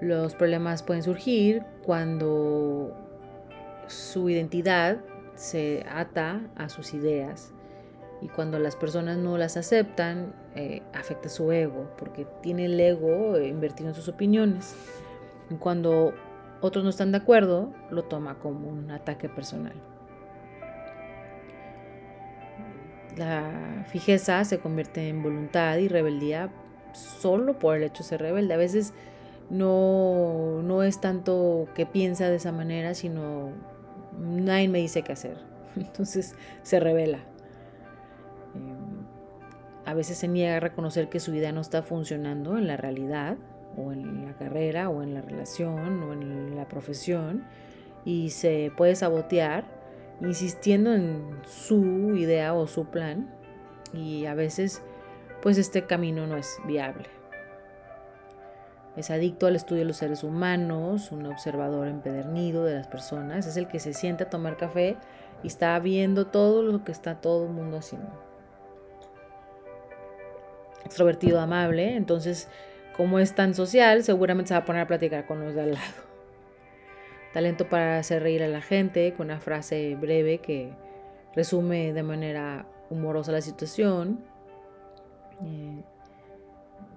Los 0.00 0.34
problemas 0.34 0.82
pueden 0.82 1.02
surgir 1.02 1.62
cuando 1.82 2.94
su 3.86 4.28
identidad 4.28 4.98
se 5.34 5.84
ata 5.90 6.40
a 6.56 6.68
sus 6.68 6.94
ideas 6.94 7.52
y 8.20 8.28
cuando 8.28 8.58
las 8.58 8.76
personas 8.76 9.18
no 9.18 9.36
las 9.36 9.56
aceptan 9.56 10.32
eh, 10.54 10.82
afecta 10.92 11.28
su 11.28 11.50
ego 11.52 11.90
porque 11.98 12.26
tiene 12.42 12.66
el 12.66 12.78
ego 12.78 13.38
invertido 13.38 13.88
en 13.90 13.94
sus 13.94 14.08
opiniones. 14.08 14.74
Cuando 15.58 16.14
otros 16.64 16.82
no 16.82 16.88
están 16.88 17.12
de 17.12 17.18
acuerdo, 17.18 17.74
lo 17.90 18.04
toma 18.04 18.38
como 18.38 18.70
un 18.70 18.90
ataque 18.90 19.28
personal. 19.28 19.74
La 23.18 23.84
fijeza 23.86 24.42
se 24.46 24.58
convierte 24.58 25.10
en 25.10 25.22
voluntad 25.22 25.76
y 25.76 25.88
rebeldía 25.88 26.50
solo 26.94 27.58
por 27.58 27.76
el 27.76 27.82
hecho 27.82 28.02
de 28.02 28.08
ser 28.08 28.22
rebelde. 28.22 28.54
A 28.54 28.56
veces 28.56 28.94
no, 29.50 30.62
no 30.62 30.82
es 30.82 31.02
tanto 31.02 31.68
que 31.74 31.84
piensa 31.84 32.30
de 32.30 32.36
esa 32.36 32.50
manera, 32.50 32.94
sino 32.94 33.50
nadie 34.18 34.68
me 34.68 34.78
dice 34.78 35.02
qué 35.02 35.12
hacer. 35.12 35.36
Entonces 35.76 36.34
se 36.62 36.80
revela. 36.80 37.18
Em, 38.54 39.04
a 39.84 39.92
veces 39.92 40.16
se 40.16 40.28
niega 40.28 40.56
a 40.56 40.60
reconocer 40.60 41.10
que 41.10 41.20
su 41.20 41.34
idea 41.34 41.52
no 41.52 41.60
está 41.60 41.82
funcionando 41.82 42.56
en 42.56 42.66
la 42.66 42.78
realidad, 42.78 43.36
o 43.76 43.92
en 43.92 44.26
la 44.26 44.34
carrera, 44.34 44.88
o 44.88 45.02
en 45.02 45.14
la 45.14 45.20
relación, 45.20 46.02
o 46.02 46.12
en 46.12 46.56
la 46.56 46.68
profesión, 46.68 47.44
y 48.04 48.30
se 48.30 48.72
puede 48.76 48.94
sabotear 48.96 49.64
insistiendo 50.20 50.94
en 50.94 51.40
su 51.46 52.16
idea 52.16 52.54
o 52.54 52.66
su 52.66 52.86
plan 52.86 53.30
y 53.92 54.26
a 54.26 54.34
veces 54.34 54.82
pues 55.42 55.58
este 55.58 55.84
camino 55.84 56.26
no 56.26 56.36
es 56.36 56.58
viable. 56.66 57.06
Es 58.96 59.10
adicto 59.10 59.46
al 59.46 59.56
estudio 59.56 59.80
de 59.80 59.88
los 59.88 59.96
seres 59.96 60.22
humanos, 60.22 61.10
un 61.10 61.26
observador 61.26 61.88
empedernido 61.88 62.64
de 62.64 62.74
las 62.74 62.86
personas, 62.86 63.46
es 63.46 63.56
el 63.56 63.66
que 63.66 63.80
se 63.80 63.92
siente 63.92 64.24
a 64.24 64.30
tomar 64.30 64.56
café 64.56 64.96
y 65.42 65.48
está 65.48 65.78
viendo 65.80 66.28
todo 66.28 66.62
lo 66.62 66.84
que 66.84 66.92
está 66.92 67.20
todo 67.20 67.46
el 67.46 67.52
mundo 67.52 67.78
haciendo. 67.78 68.08
Extrovertido, 70.84 71.40
amable, 71.40 71.96
entonces 71.96 72.48
como 72.96 73.18
es 73.18 73.34
tan 73.34 73.54
social, 73.54 74.04
seguramente 74.04 74.48
se 74.48 74.54
va 74.54 74.60
a 74.60 74.64
poner 74.64 74.82
a 74.82 74.86
platicar 74.86 75.26
con 75.26 75.44
los 75.44 75.54
de 75.54 75.62
al 75.62 75.72
lado 75.74 76.14
talento 77.34 77.68
para 77.68 77.98
hacer 77.98 78.22
reír 78.22 78.44
a 78.44 78.48
la 78.48 78.60
gente 78.60 79.12
con 79.12 79.26
una 79.26 79.40
frase 79.40 79.96
breve 79.96 80.38
que 80.38 80.72
resume 81.34 81.92
de 81.92 82.04
manera 82.04 82.64
humorosa 82.90 83.32
la 83.32 83.40
situación. 83.40 84.20
Eh, 85.44 85.82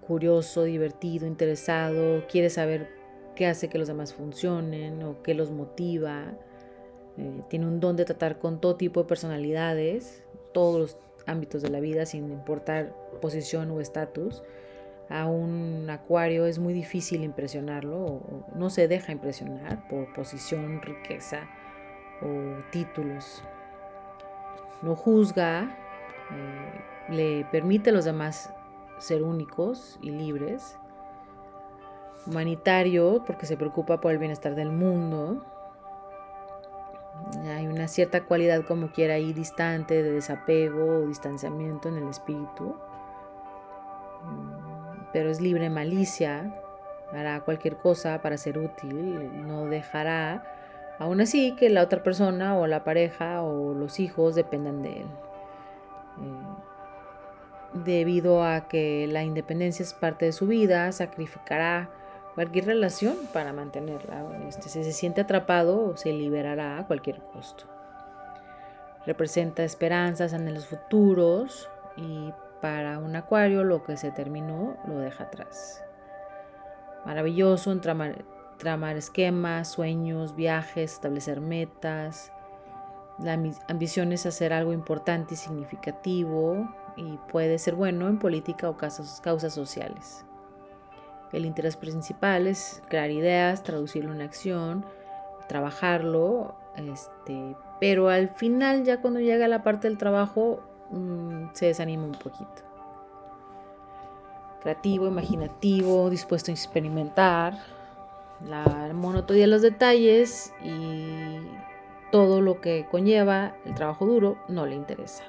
curioso, 0.06 0.64
divertido, 0.64 1.26
interesado, 1.26 2.24
quiere 2.28 2.52
saber 2.52 2.88
qué 3.36 3.48
hace 3.48 3.68
que 3.68 3.80
los 3.80 3.88
demás 3.88 4.14
funcionen 4.14 5.02
o 5.02 5.24
qué 5.24 5.34
los 5.34 5.50
motiva. 5.50 6.26
Eh, 7.18 7.42
tiene 7.50 7.66
un 7.66 7.80
don 7.80 7.96
de 7.96 8.06
tratar 8.06 8.38
con 8.38 8.62
todo 8.62 8.76
tipo 8.76 9.02
de 9.02 9.08
personalidades, 9.08 10.24
todos 10.54 10.80
los 10.80 10.98
ámbitos 11.26 11.64
de 11.64 11.70
la 11.70 11.80
vida, 11.80 12.06
sin 12.06 12.32
importar 12.32 12.94
posición 13.22 13.72
o 13.72 13.82
estatus 13.82 14.44
a 15.10 15.26
un 15.26 15.90
acuario 15.90 16.46
es 16.46 16.60
muy 16.60 16.74
difícil 16.74 17.24
impresionarlo, 17.24 18.22
no 18.54 18.70
se 18.70 18.88
deja 18.88 19.12
impresionar 19.12 19.88
por 19.88 20.12
posición, 20.14 20.82
riqueza 20.82 21.48
o 22.22 22.62
títulos. 22.72 23.44
No 24.82 24.96
juzga, 24.96 25.76
eh, 26.32 26.82
le 27.10 27.46
permite 27.52 27.90
a 27.92 27.94
los 27.94 28.06
demás 28.06 28.54
ser 29.00 29.24
únicos 29.24 29.98
y 30.02 30.12
libres. 30.12 30.78
Humanitario, 32.26 33.24
porque 33.26 33.46
se 33.46 33.56
preocupa 33.56 34.02
por 34.02 34.12
el 34.12 34.18
bienestar 34.18 34.56
del 34.56 34.70
mundo. 34.70 35.46
Hay 37.46 37.66
una 37.66 37.88
cierta 37.88 38.26
cualidad 38.26 38.66
como 38.66 38.92
quiera 38.92 39.16
ahí 39.16 39.32
distante 39.32 40.04
de 40.04 40.12
desapego 40.12 40.98
o 40.98 41.08
distanciamiento 41.08 41.88
en 41.88 41.96
el 41.96 42.10
espíritu 42.10 42.76
pero 45.14 45.30
es 45.30 45.42
libre 45.42 45.70
malicia, 45.70 46.54
hará 47.12 47.42
cualquier 47.42 47.78
cosa 47.78 48.22
para 48.22 48.38
ser 48.38 48.58
útil, 48.58 49.48
no 49.48 49.66
dejará, 49.66 50.44
aún 51.00 51.22
así, 51.22 51.56
que 51.56 51.70
la 51.70 51.84
otra 51.84 52.04
persona 52.04 52.58
o 52.58 52.68
la 52.68 52.84
pareja 52.84 53.42
o 53.42 53.74
los 53.74 54.00
hijos 54.00 54.36
dependan 54.36 54.82
de 54.82 55.02
él. 55.02 55.08
Eh, 56.22 56.68
debido 57.86 58.44
a 58.44 58.68
que 58.68 59.08
la 59.08 59.24
independencia 59.24 59.84
es 59.84 59.94
parte 59.94 60.26
de 60.26 60.32
su 60.32 60.48
vida, 60.48 60.92
sacrificará 60.92 61.90
cualquier 62.36 62.66
relación 62.66 63.16
para 63.34 63.54
mantenerla. 63.54 64.24
Este, 64.48 64.70
si 64.70 64.84
se 64.84 64.92
siente 64.92 65.22
atrapado, 65.22 65.98
se 65.98 66.12
liberará 66.12 66.80
a 66.80 66.88
cualquier 66.88 67.20
costo. 67.34 67.66
Representa 69.06 69.64
esperanzas, 69.64 70.34
en 70.34 70.54
los 70.54 70.68
futuros 70.68 71.70
y 71.96 72.32
para 72.62 73.00
un 73.00 73.16
acuario 73.16 73.64
lo 73.64 73.84
que 73.84 73.98
se 73.98 74.12
terminó 74.12 74.78
lo 74.88 75.00
deja 75.00 75.26
atrás. 75.26 75.84
Maravilloso 77.06 77.72
en 77.72 77.82
tramar, 77.82 78.98
esquemas, 78.98 79.70
sueños, 79.70 80.36
viajes, 80.36 80.94
establecer 80.94 81.40
metas. 81.40 82.32
La 83.20 83.40
ambición 83.68 84.12
es 84.12 84.26
hacer 84.26 84.54
algo 84.54 84.74
importante 84.74 85.36
y 85.36 85.38
significativo 85.38 86.68
y 86.96 87.18
puede 87.32 87.60
ser 87.60 87.76
bueno 87.76 88.08
en 88.08 88.20
política 88.20 88.70
o 88.70 88.78
causas, 88.78 89.22
causas 89.22 89.54
sociales. 89.54 90.26
El 91.32 91.46
interés 91.46 91.78
principal 91.78 92.48
es 92.48 92.82
crear 92.90 93.12
ideas, 93.12 93.64
traducirlo 93.64 94.14
en 94.14 94.22
acción, 94.22 94.86
trabajarlo, 95.48 96.56
este, 96.76 97.56
pero 97.80 98.10
al 98.10 98.30
final 98.30 98.84
ya 98.84 99.02
cuando 99.02 99.20
llega 99.20 99.48
la 99.48 99.64
parte 99.64 99.88
del 99.88 99.98
trabajo 99.98 100.62
Mm, 100.92 101.50
se 101.54 101.68
desanima 101.68 102.06
un 102.06 102.14
poquito. 102.14 102.64
Creativo, 104.62 105.08
imaginativo, 105.08 106.10
dispuesto 106.10 106.52
a 106.52 106.54
experimentar, 106.54 107.58
la 108.46 108.92
monotonía 108.94 109.44
de 109.44 109.48
los 109.48 109.62
detalles 109.62 110.54
y 110.64 111.40
todo 112.12 112.42
lo 112.42 112.62
que 112.62 112.86
conlleva 112.90 113.54
el 113.66 113.76
trabajo 113.76 114.06
duro 114.06 114.38
no 114.48 114.66
le 114.66 114.76
interesa. 114.76 115.24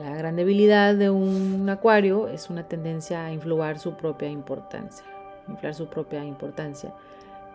La 0.00 0.14
gran 0.16 0.36
debilidad 0.36 0.94
de 0.94 1.10
un 1.10 1.68
acuario 1.68 2.28
es 2.28 2.50
una 2.50 2.68
tendencia 2.68 3.24
a 3.24 3.32
influir 3.32 3.78
su 3.78 3.96
propia 3.96 4.28
importancia, 4.28 5.04
inflar 5.48 5.74
su 5.74 5.88
propia 5.88 6.24
importancia. 6.24 6.92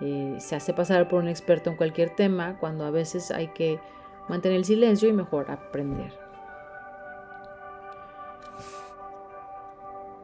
Eh, 0.02 0.36
se 0.40 0.56
hace 0.56 0.74
pasar 0.74 1.08
por 1.08 1.22
un 1.22 1.30
experto 1.30 1.70
en 1.70 1.78
cualquier 1.78 2.16
tema 2.16 2.58
cuando 2.60 2.86
a 2.86 2.92
veces 2.92 3.32
hay 3.32 3.48
que 3.48 3.80
mantener 4.28 4.58
el 4.58 4.66
silencio 4.66 5.10
y 5.10 5.14
mejor 5.14 5.50
aprender. 5.52 6.14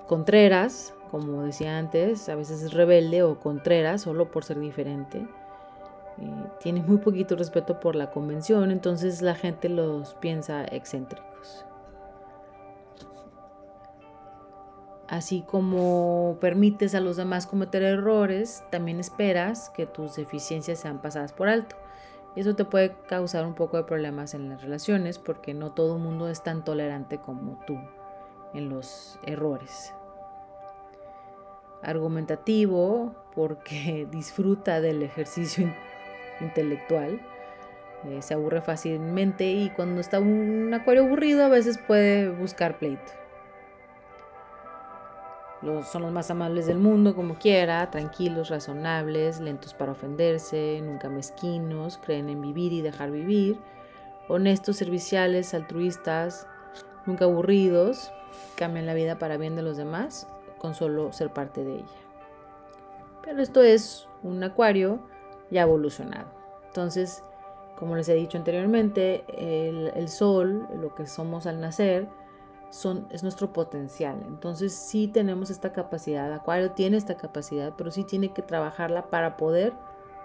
Contreras, 0.08 0.94
como 1.12 1.44
decía 1.44 1.78
antes, 1.78 2.28
a 2.30 2.36
veces 2.36 2.62
es 2.62 2.74
rebelde 2.74 3.24
o 3.24 3.40
contreras 3.40 4.02
solo 4.02 4.32
por 4.32 4.44
ser 4.44 4.60
diferente. 4.60 5.28
Eh, 6.20 6.48
tiene 6.60 6.82
muy 6.82 6.98
poquito 6.98 7.36
respeto 7.36 7.80
por 7.80 7.96
la 7.96 8.12
convención, 8.12 8.70
entonces 8.72 9.22
la 9.22 9.36
gente 9.36 9.70
los 9.70 10.14
piensa 10.16 10.66
excéntricos. 10.66 11.66
Así 15.08 15.44
como 15.44 16.38
permites 16.42 16.96
a 16.96 17.00
los 17.00 17.18
demás 17.18 17.46
cometer 17.46 17.84
errores, 17.84 18.64
también 18.72 19.00
esperas 19.00 19.70
que 19.70 19.86
tus 19.86 20.16
deficiencias 20.16 20.80
sean 20.80 21.02
pasadas 21.02 21.34
por 21.34 21.50
alto. 21.50 21.76
Y 22.36 22.40
eso 22.40 22.56
te 22.56 22.66
puede 22.66 22.96
causar 23.08 23.46
un 23.46 23.54
poco 23.54 23.78
de 23.78 23.84
problemas 23.84 24.34
en 24.34 24.50
las 24.50 24.62
relaciones 24.62 25.20
porque 25.20 25.54
no 25.54 25.72
todo 25.72 25.98
el 25.98 26.02
mundo 26.02 26.30
es 26.30 26.42
tan 26.44 26.64
tolerante 26.64 27.20
como 27.20 27.60
tú 27.66 27.78
en 28.54 28.70
los 28.70 29.20
errores. 29.24 29.94
Argumentativo 31.82 33.14
porque 33.36 34.08
disfruta 34.12 34.82
del 34.82 35.04
ejercicio 35.04 35.72
intelectual. 36.40 37.22
Eh, 38.06 38.22
se 38.22 38.34
aburre 38.34 38.62
fácilmente 38.62 39.52
y 39.52 39.70
cuando 39.70 40.02
está 40.02 40.20
un 40.20 40.74
acuario 40.74 41.06
aburrido 41.06 41.46
a 41.46 41.50
veces 41.50 41.78
puede 41.78 42.30
buscar 42.30 42.78
pleito. 42.78 43.23
Son 45.92 46.02
los 46.02 46.12
más 46.12 46.30
amables 46.32 46.66
del 46.66 46.78
mundo, 46.78 47.16
como 47.16 47.36
quiera, 47.36 47.90
tranquilos, 47.90 48.50
razonables, 48.50 49.40
lentos 49.40 49.74
para 49.74 49.94
ofenderse, 49.94 50.82
nunca 50.84 51.10
mezquinos, 51.10 51.98
creen 51.98 52.30
en 52.30 52.42
vivir 52.42 52.74
y 52.74 52.82
dejar 52.82 53.12
vivir, 53.12 53.60
honestos, 54.28 54.78
serviciales, 54.78 55.54
altruistas, 55.54 56.48
nunca 57.06 57.26
aburridos, 57.26 58.12
cambian 58.56 58.86
la 58.86 58.94
vida 58.94 59.18
para 59.20 59.38
bien 59.38 59.56
de 59.56 59.62
los 59.62 59.78
demás 59.78 60.28
con 60.58 60.74
solo 60.74 61.12
ser 61.12 61.32
parte 61.32 61.64
de 61.64 61.76
ella. 61.76 62.04
Pero 63.24 63.42
esto 63.42 63.62
es 63.62 64.08
un 64.22 64.44
acuario 64.44 65.00
ya 65.50 65.64
evolucionado. 65.64 66.28
Entonces, 66.68 67.24
como 67.78 67.96
les 67.96 68.08
he 68.10 68.14
dicho 68.14 68.38
anteriormente, 68.38 69.26
el, 69.38 70.08
sol, 70.10 70.68
lo 70.80 70.96
que 70.96 71.06
somos 71.06 71.46
al 71.48 71.60
nacer, 71.60 72.08
es 73.12 73.22
nuestro 73.22 73.54
potencial. 73.54 74.24
Entonces 74.28 74.74
sí 74.74 75.08
tenemos 75.08 75.52
esta 75.52 75.74
capacidad, 75.74 76.34
Acuario 76.34 76.72
tiene 76.72 76.98
esta 76.98 77.16
capacidad, 77.16 77.74
pero 77.78 77.92
sí 77.92 78.04
tiene 78.04 78.34
que 78.34 78.42
trabajarla 78.42 79.10
para 79.10 79.38
poder 79.38 79.74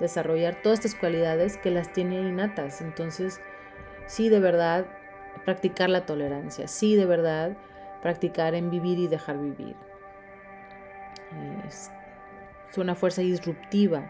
desarrollar 0.00 0.62
todas 0.62 0.78
estas 0.78 0.98
cualidades 0.98 1.58
que 1.58 1.70
las 1.70 1.92
tiene 1.92 2.20
innatas. 2.20 2.80
Entonces 2.80 3.40
sí 4.06 4.30
de 4.30 4.40
verdad 4.40 4.86
practicar 5.44 5.90
la 5.90 6.06
tolerancia, 6.06 6.68
sí 6.68 6.96
de 6.96 7.04
verdad 7.04 7.56
practicar 8.00 8.54
en 8.54 8.70
vivir 8.70 8.98
y 8.98 9.08
dejar 9.08 9.38
vivir. 9.38 9.76
Es, 11.66 11.90
una 12.76 12.94
fuerza 12.94 13.22
disruptiva. 13.22 14.08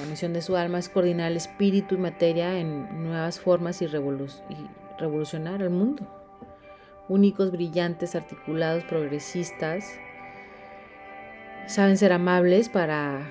La 0.00 0.06
misión 0.06 0.34
de 0.34 0.42
su 0.42 0.54
alma 0.54 0.78
es 0.78 0.90
coordinar 0.90 1.30
el 1.30 1.38
espíritu 1.38 1.94
y 1.94 1.98
materia 1.98 2.58
en 2.58 3.04
nuevas 3.04 3.40
formas 3.40 3.80
y, 3.80 3.86
y 3.86 3.88
revolucionar 4.98 5.62
el 5.62 5.70
mundo 5.70 6.17
únicos, 7.08 7.50
brillantes, 7.50 8.14
articulados, 8.14 8.84
progresistas. 8.84 9.98
Saben 11.66 11.96
ser 11.96 12.12
amables 12.12 12.68
para 12.68 13.26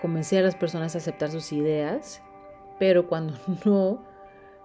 convencer 0.00 0.40
a 0.40 0.42
las 0.42 0.56
personas 0.56 0.94
a 0.94 0.98
aceptar 0.98 1.30
sus 1.30 1.52
ideas, 1.52 2.22
pero 2.78 3.06
cuando 3.06 3.34
no, 3.64 4.02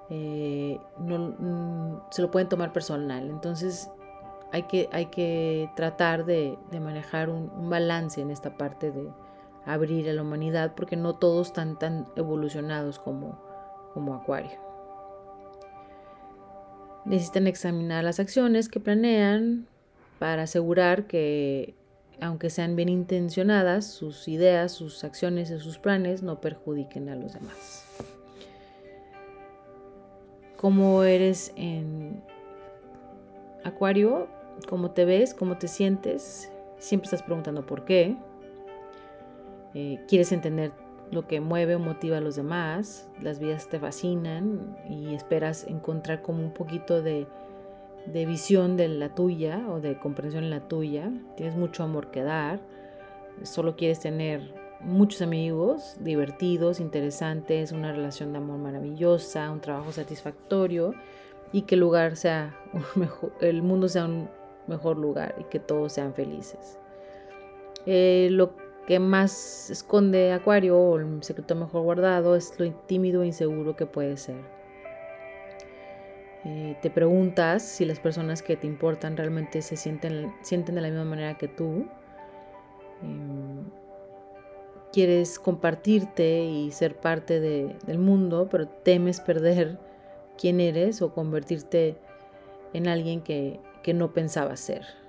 eh, 0.10 0.80
no 1.00 1.36
mm, 1.38 2.02
se 2.10 2.22
lo 2.22 2.32
pueden 2.32 2.50
tomar 2.50 2.74
personal. 2.74 3.30
Entonces 3.30 3.90
hay 4.52 4.64
que, 4.64 4.90
hay 4.92 5.08
que 5.08 5.70
tratar 5.76 6.26
de, 6.26 6.58
manejar 6.82 7.30
un, 7.30 7.52
un, 7.52 7.70
balance 7.70 8.22
en 8.22 8.32
esta 8.32 8.58
parte 8.58 8.92
de 8.92 9.12
abrir 9.66 10.10
a 10.10 10.14
la 10.14 10.22
humanidad, 10.22 10.74
porque 10.76 10.96
no 10.96 11.14
todos 11.14 11.48
están 11.48 11.78
tan 11.78 12.08
evolucionados 12.16 13.00
como, 13.00 13.38
como 13.94 14.16
Acuario. 14.16 14.67
Necesitan 17.08 17.48
examinar 17.48 18.04
las 18.04 18.20
acciones 18.20 18.68
que 18.68 18.82
planean 18.82 19.66
para 20.20 20.44
asegurar 20.44 21.08
que, 21.08 21.74
aunque 22.20 22.50
sean 22.50 22.76
bien 22.76 22.90
intencionadas, 22.90 23.86
sus 23.86 24.28
ideas, 24.28 24.74
sus 24.74 25.06
acciones 25.06 25.50
y 25.50 25.58
sus 25.60 25.78
planes 25.78 26.22
no 26.22 26.42
perjudiquen 26.42 27.08
a 27.08 27.16
los 27.16 27.34
demás. 27.34 27.86
¿Cómo 30.58 31.04
eres 31.04 31.54
en 31.56 32.22
Acuario? 33.64 34.28
¿Cómo 34.68 34.92
te 34.92 35.06
ves? 35.06 35.34
¿Cómo 35.34 35.58
te 35.58 35.70
sientes? 35.70 36.52
Siempre 36.78 37.06
estás 37.06 37.24
preguntando 37.24 37.66
por 37.66 37.86
qué. 37.86 38.18
Eh, 39.74 40.04
¿Quieres 40.10 40.34
entender 40.34 40.72
lo 41.12 41.28
que 41.28 41.40
mueve 41.40 41.76
o 41.76 41.80
motiva 41.80 42.18
a 42.18 42.22
los 42.22 42.36
demás, 42.36 43.10
las 43.22 43.40
vidas 43.40 43.70
te 43.70 43.80
fascinan 43.80 44.78
y 44.90 45.14
esperas 45.14 45.66
encontrar 45.68 46.22
como 46.22 46.44
un 46.44 46.52
poquito 46.52 47.02
de, 47.02 47.28
visión 48.06 48.78
de 48.78 48.88
la 48.88 49.16
tuya 49.16 49.66
o 49.70 49.80
de 49.80 49.98
comprensión 49.98 50.44
en 50.44 50.50
la 50.50 50.68
tuya, 50.68 51.12
tienes 51.36 51.56
mucho 51.56 51.84
amor 51.84 52.12
que 52.12 52.24
dar, 52.24 52.60
solo 53.44 53.76
quieres 53.76 54.00
tener 54.00 54.54
muchos 54.80 55.22
amigos 55.22 55.98
divertidos, 56.00 56.80
interesantes, 56.80 57.72
una 57.72 57.92
relación 57.92 58.32
de 58.32 58.40
amor 58.40 58.60
maravillosa, 58.60 59.50
un 59.52 59.62
trabajo 59.62 59.92
satisfactorio 59.92 60.94
y 61.52 61.64
que 61.64 61.76
el 61.76 61.82
lugar 61.82 62.16
sea 62.16 62.56
mejor, 62.96 63.32
el 63.42 63.64
mundo 63.64 63.88
sea 63.88 64.06
un 64.06 64.30
mejor 64.68 64.98
lugar 64.98 65.36
y 65.40 65.46
que 65.46 65.60
todos 65.60 65.94
sean 65.94 66.14
felices. 66.14 66.78
Eh, 67.86 68.28
lo 68.32 68.67
que 68.88 69.00
más 69.00 69.70
esconde 69.70 70.32
Acuario 70.32 70.80
o 70.80 70.98
el 70.98 71.22
secreto 71.22 71.54
mejor 71.56 71.84
guardado 71.84 72.36
es 72.38 72.58
lo 72.58 72.72
tímido 72.72 73.22
e 73.22 73.28
inseguro 73.28 73.76
que 73.76 73.86
puede 73.86 74.16
ser. 74.16 74.38
Eh, 76.46 76.78
te 76.82 76.90
preguntas 76.90 77.64
si 77.64 77.84
las 77.84 78.00
personas 78.00 78.42
que 78.42 78.56
te 78.56 78.66
importan 78.66 79.18
realmente 79.18 79.62
se 79.62 79.76
sienten, 79.76 80.34
sienten 80.42 80.76
de 80.76 80.82
la 80.82 80.88
misma 80.88 81.04
manera 81.04 81.38
que 81.38 81.50
tú. 81.50 81.86
Em, 83.04 83.66
quieres 84.94 85.38
compartirte 85.38 86.46
y 86.46 86.72
ser 86.72 86.96
parte 86.96 87.42
del 87.42 88.00
mundo, 88.00 88.48
pero 88.50 88.70
temes 88.70 89.20
perder 89.20 89.78
quién 90.38 90.62
eres 90.62 91.02
o 91.02 91.14
convertirte 91.14 91.98
en 92.72 92.88
alguien 92.88 93.22
que, 93.22 93.60
que 93.84 93.94
no 93.94 94.14
pensabas 94.14 94.62
ser. 94.62 95.07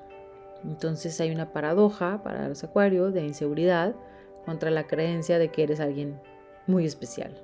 Entonces 0.64 1.20
hay 1.20 1.30
una 1.30 1.52
paradoja 1.52 2.22
para 2.22 2.48
los 2.48 2.64
acuarios 2.64 3.14
de 3.14 3.24
inseguridad 3.24 3.94
contra 4.44 4.70
la 4.70 4.86
creencia 4.86 5.38
de 5.38 5.50
que 5.50 5.62
eres 5.62 5.80
alguien 5.80 6.20
muy 6.66 6.84
especial. 6.84 7.36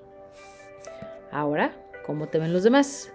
Ahora, 1.30 1.72
¿cómo 2.06 2.28
te 2.28 2.38
ven 2.38 2.52
los 2.52 2.62
demás? 2.62 3.12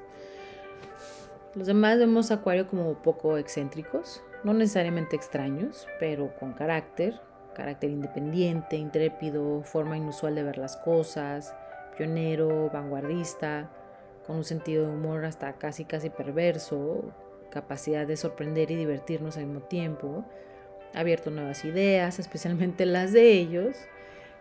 Los 1.56 1.68
demás 1.68 1.98
vemos 1.98 2.32
acuario 2.32 2.68
como 2.68 2.94
poco 3.02 3.38
excéntricos, 3.38 4.22
no 4.44 4.54
necesariamente 4.54 5.16
extraños, 5.16 5.88
pero 6.00 6.36
con 6.40 6.54
carácter, 6.54 7.20
carácter 7.54 7.90
independiente, 7.90 8.76
intrépido, 8.76 9.64
forma 9.64 9.98
inusual 9.98 10.36
de 10.36 10.44
ver 10.44 10.58
las 10.58 10.78
cosas, 10.78 11.56
pionero, 11.98 12.70
vanguardista, 12.70 13.70
con 14.26 14.38
un 14.38 14.44
sentido 14.44 14.86
de 14.86 14.94
humor 14.94 15.26
hasta 15.26 15.54
casi 15.54 15.86
casi 15.86 16.10
perverso, 16.10 17.02
capacidad 17.50 18.08
de 18.08 18.18
sorprender 18.18 18.72
y 18.72 18.76
divertirnos 18.76 19.38
al 19.38 19.46
mismo 19.46 19.62
tiempo, 19.62 20.26
abierto 20.94 21.32
nuevas 21.32 21.66
ideas, 21.66 22.20
especialmente 22.20 22.86
las 22.88 23.14
de 23.14 23.32
ellos. 23.32 23.76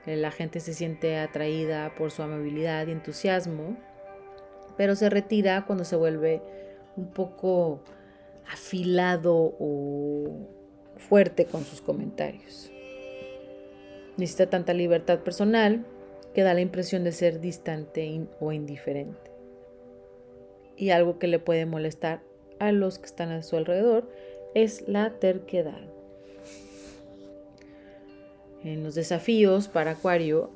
La 0.06 0.30
gente 0.30 0.60
se 0.60 0.72
siente 0.72 1.18
atraída 1.18 1.94
por 1.94 2.10
su 2.10 2.22
amabilidad 2.22 2.86
y 2.86 2.92
entusiasmo, 2.92 3.76
pero 4.76 4.94
se 4.94 5.10
retira 5.10 5.66
cuando 5.66 5.84
se 5.84 5.96
vuelve 5.96 6.40
un 6.96 7.10
poco 7.12 7.82
afilado 8.50 9.34
o 9.58 10.48
fuerte 10.96 11.44
con 11.44 11.64
sus 11.64 11.82
comentarios. 11.82 12.72
Necesita 14.16 14.48
tanta 14.48 14.72
libertad 14.72 15.20
personal 15.20 15.84
que 16.34 16.42
da 16.42 16.54
la 16.54 16.60
impresión 16.60 17.04
de 17.04 17.12
ser 17.12 17.40
distante 17.40 18.26
o 18.40 18.52
indiferente. 18.52 19.30
Y 20.76 20.90
algo 20.90 21.18
que 21.18 21.26
le 21.26 21.38
puede 21.38 21.66
molestar 21.66 22.22
a 22.60 22.72
los 22.72 22.98
que 22.98 23.06
están 23.06 23.30
a 23.30 23.42
su 23.42 23.56
alrededor 23.56 24.08
es 24.54 24.88
la 24.88 25.10
terquedad. 25.10 25.80
En 28.64 28.82
los 28.82 28.94
desafíos 28.94 29.68
para 29.68 29.92
Acuario, 29.92 30.50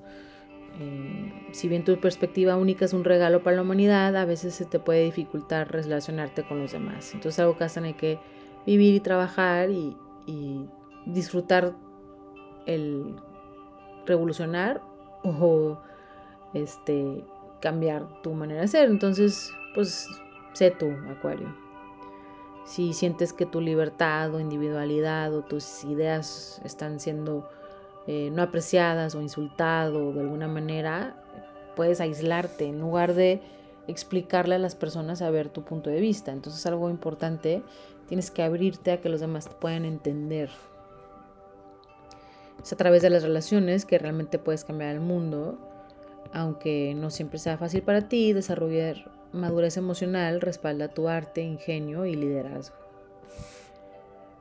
eh, 0.81 1.33
si 1.53 1.69
bien 1.69 1.85
tu 1.85 2.01
perspectiva 2.01 2.57
única 2.57 2.85
es 2.85 2.93
un 2.93 3.05
regalo 3.05 3.43
para 3.43 3.57
la 3.57 3.62
humanidad, 3.62 4.17
a 4.17 4.25
veces 4.25 4.55
se 4.55 4.65
te 4.65 4.79
puede 4.79 5.05
dificultar 5.05 5.71
relacionarte 5.71 6.43
con 6.43 6.59
los 6.59 6.73
demás. 6.73 7.15
Entonces 7.15 7.38
algo 7.38 7.57
que 7.57 7.65
hacen 7.65 7.85
hay 7.85 7.95
que 7.95 8.19
vivir 8.67 8.95
y 8.95 9.01
trabajar 9.01 9.71
y, 9.71 9.97
y 10.27 10.67
disfrutar 11.07 11.75
el 12.67 13.17
revolucionar 14.07 14.81
o 15.23 15.79
este 16.55 17.25
cambiar 17.61 18.23
tu 18.23 18.35
manera 18.35 18.62
de 18.62 18.69
ser. 18.69 18.91
Entonces, 18.91 19.53
pues 19.75 20.09
sé 20.53 20.71
tú, 20.73 20.91
Acuario. 21.09 21.62
Si 22.64 22.92
sientes 22.92 23.33
que 23.33 23.44
tu 23.44 23.61
libertad 23.61 24.35
o 24.35 24.40
individualidad 24.40 25.35
o 25.35 25.42
tus 25.42 25.85
ideas 25.85 26.61
están 26.64 27.01
siendo 27.01 27.48
eh, 28.07 28.31
no 28.33 28.42
apreciadas 28.42 29.14
o 29.14 29.20
insultado 29.20 30.12
de 30.12 30.20
alguna 30.20 30.48
manera, 30.48 31.16
puedes 31.77 32.01
aislarte 32.01 32.66
en 32.66 32.81
lugar 32.81 33.14
de 33.14 33.40
explicarle 33.88 34.55
a 34.55 34.59
las 34.59 34.75
personas 34.75 35.22
a 35.22 35.31
ver 35.31 35.48
tu 35.48 35.62
punto 35.64 35.90
de 35.90 36.01
vista. 36.01 36.33
Entonces 36.33 36.64
algo 36.66 36.88
importante, 36.88 37.62
tienes 38.07 38.31
que 38.31 38.42
abrirte 38.42 38.92
a 38.92 39.01
que 39.01 39.09
los 39.09 39.20
demás 39.20 39.48
te 39.48 39.55
puedan 39.55 39.85
entender. 39.85 40.51
Es 42.62 42.72
a 42.72 42.77
través 42.77 43.03
de 43.03 43.11
las 43.11 43.22
relaciones 43.22 43.85
que 43.85 43.98
realmente 43.98 44.38
puedes 44.38 44.64
cambiar 44.64 44.94
el 44.94 45.01
mundo, 45.01 45.59
aunque 46.33 46.94
no 46.96 47.11
siempre 47.11 47.38
sea 47.38 47.59
fácil 47.59 47.83
para 47.83 48.09
ti 48.09 48.33
desarrollar 48.33 49.11
madurez 49.33 49.77
emocional 49.77 50.40
respalda 50.40 50.88
tu 50.88 51.09
arte, 51.09 51.42
ingenio 51.42 52.07
y 52.07 52.14
liderazgo. 52.14 52.77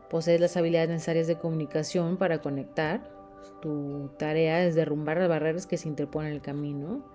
Posees 0.10 0.42
las 0.42 0.58
habilidades 0.58 0.90
necesarias 0.90 1.28
de 1.28 1.38
comunicación 1.38 2.18
para 2.18 2.42
conectar. 2.42 3.02
Tu 3.62 4.10
tarea 4.18 4.66
es 4.66 4.76
derrumbar 4.76 5.18
las 5.18 5.30
barreras 5.30 5.68
que 5.68 5.78
se 5.78 5.88
interponen 5.88 6.32
en 6.32 6.36
el 6.36 6.42
camino. 6.42 7.06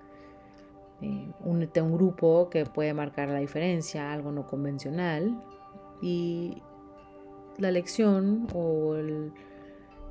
Eh, 1.02 1.30
únete 1.44 1.80
a 1.80 1.82
un 1.82 1.92
grupo 1.92 2.48
que 2.48 2.64
puede 2.64 2.94
marcar 2.94 3.28
la 3.28 3.38
diferencia, 3.38 4.12
algo 4.12 4.32
no 4.32 4.46
convencional. 4.46 5.42
Y 6.00 6.62
la 7.58 7.70
lección 7.70 8.46
o 8.54 8.94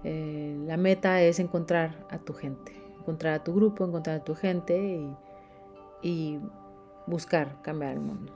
eh, 0.04 0.58
la 0.68 0.78
meta 0.78 1.22
es 1.22 1.40
encontrar 1.40 2.06
a 2.12 2.20
tu 2.20 2.34
gente, 2.34 2.74
encontrar 3.00 3.34
a 3.34 3.44
tu 3.44 3.56
grupo, 3.56 3.86
encontrar 3.86 4.18
a 4.18 4.24
tu 4.24 4.36
gente 4.36 5.08
y 6.04 6.40
buscar 7.08 7.62
cambiar 7.62 7.94
el 7.94 8.00
mundo. 8.00 8.34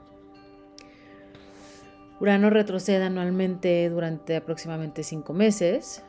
Urano 2.20 2.50
retrocede 2.50 3.02
anualmente 3.02 3.88
durante 3.88 4.36
aproximadamente 4.36 5.02
cinco 5.02 5.32
meses. 5.32 6.04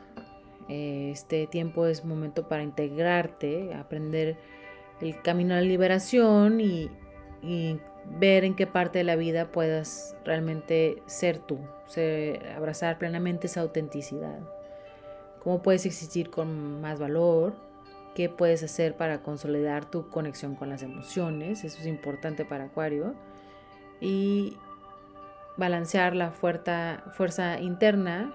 Eh, 0.68 1.10
este 1.10 1.46
tiempo 1.46 1.86
es 1.86 2.04
momento 2.04 2.48
para 2.48 2.62
integrarte, 2.62 3.74
aprender 3.74 4.36
el 5.00 5.20
camino 5.22 5.54
a 5.54 5.56
la 5.56 5.62
liberación 5.62 6.60
y, 6.60 6.90
ver 8.18 8.44
en 8.44 8.54
qué 8.54 8.66
parte 8.66 8.98
de 8.98 9.04
la 9.04 9.16
vida 9.16 9.50
puedas 9.52 10.16
realmente 10.24 11.02
ser 11.06 11.38
tú, 11.38 11.58
abrazar 12.56 12.98
plenamente 12.98 13.46
esa 13.46 13.62
autenticidad. 13.62 14.40
Cómo 15.40 15.62
puedes 15.62 15.86
existir 15.86 16.30
con 16.30 16.80
más 16.80 17.00
valor, 17.00 17.54
qué 18.14 18.28
puedes 18.28 18.62
hacer 18.62 18.96
para 18.96 19.22
consolidar 19.22 19.84
tu 19.84 20.08
conexión 20.08 20.54
con 20.54 20.68
las 20.68 20.82
emociones, 20.82 21.64
eso 21.64 21.80
es 21.80 21.86
importante 21.86 22.44
para 22.44 22.64
Acuario, 22.64 23.14
y 24.00 24.56
balancear 25.56 26.14
la 26.14 26.30
fuerza, 26.30 27.60
interna 27.60 28.34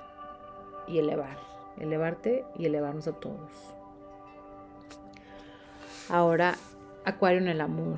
y 0.87 0.99
elevar, 0.99 1.37
elevarte 1.77 2.45
y 2.57 2.65
elevarnos 2.65 3.07
a 3.07 3.13
todos. 3.13 3.51
Ahora, 6.09 6.55
Acuario 7.05 7.39
en 7.39 7.47
el 7.47 7.61
amor. 7.61 7.97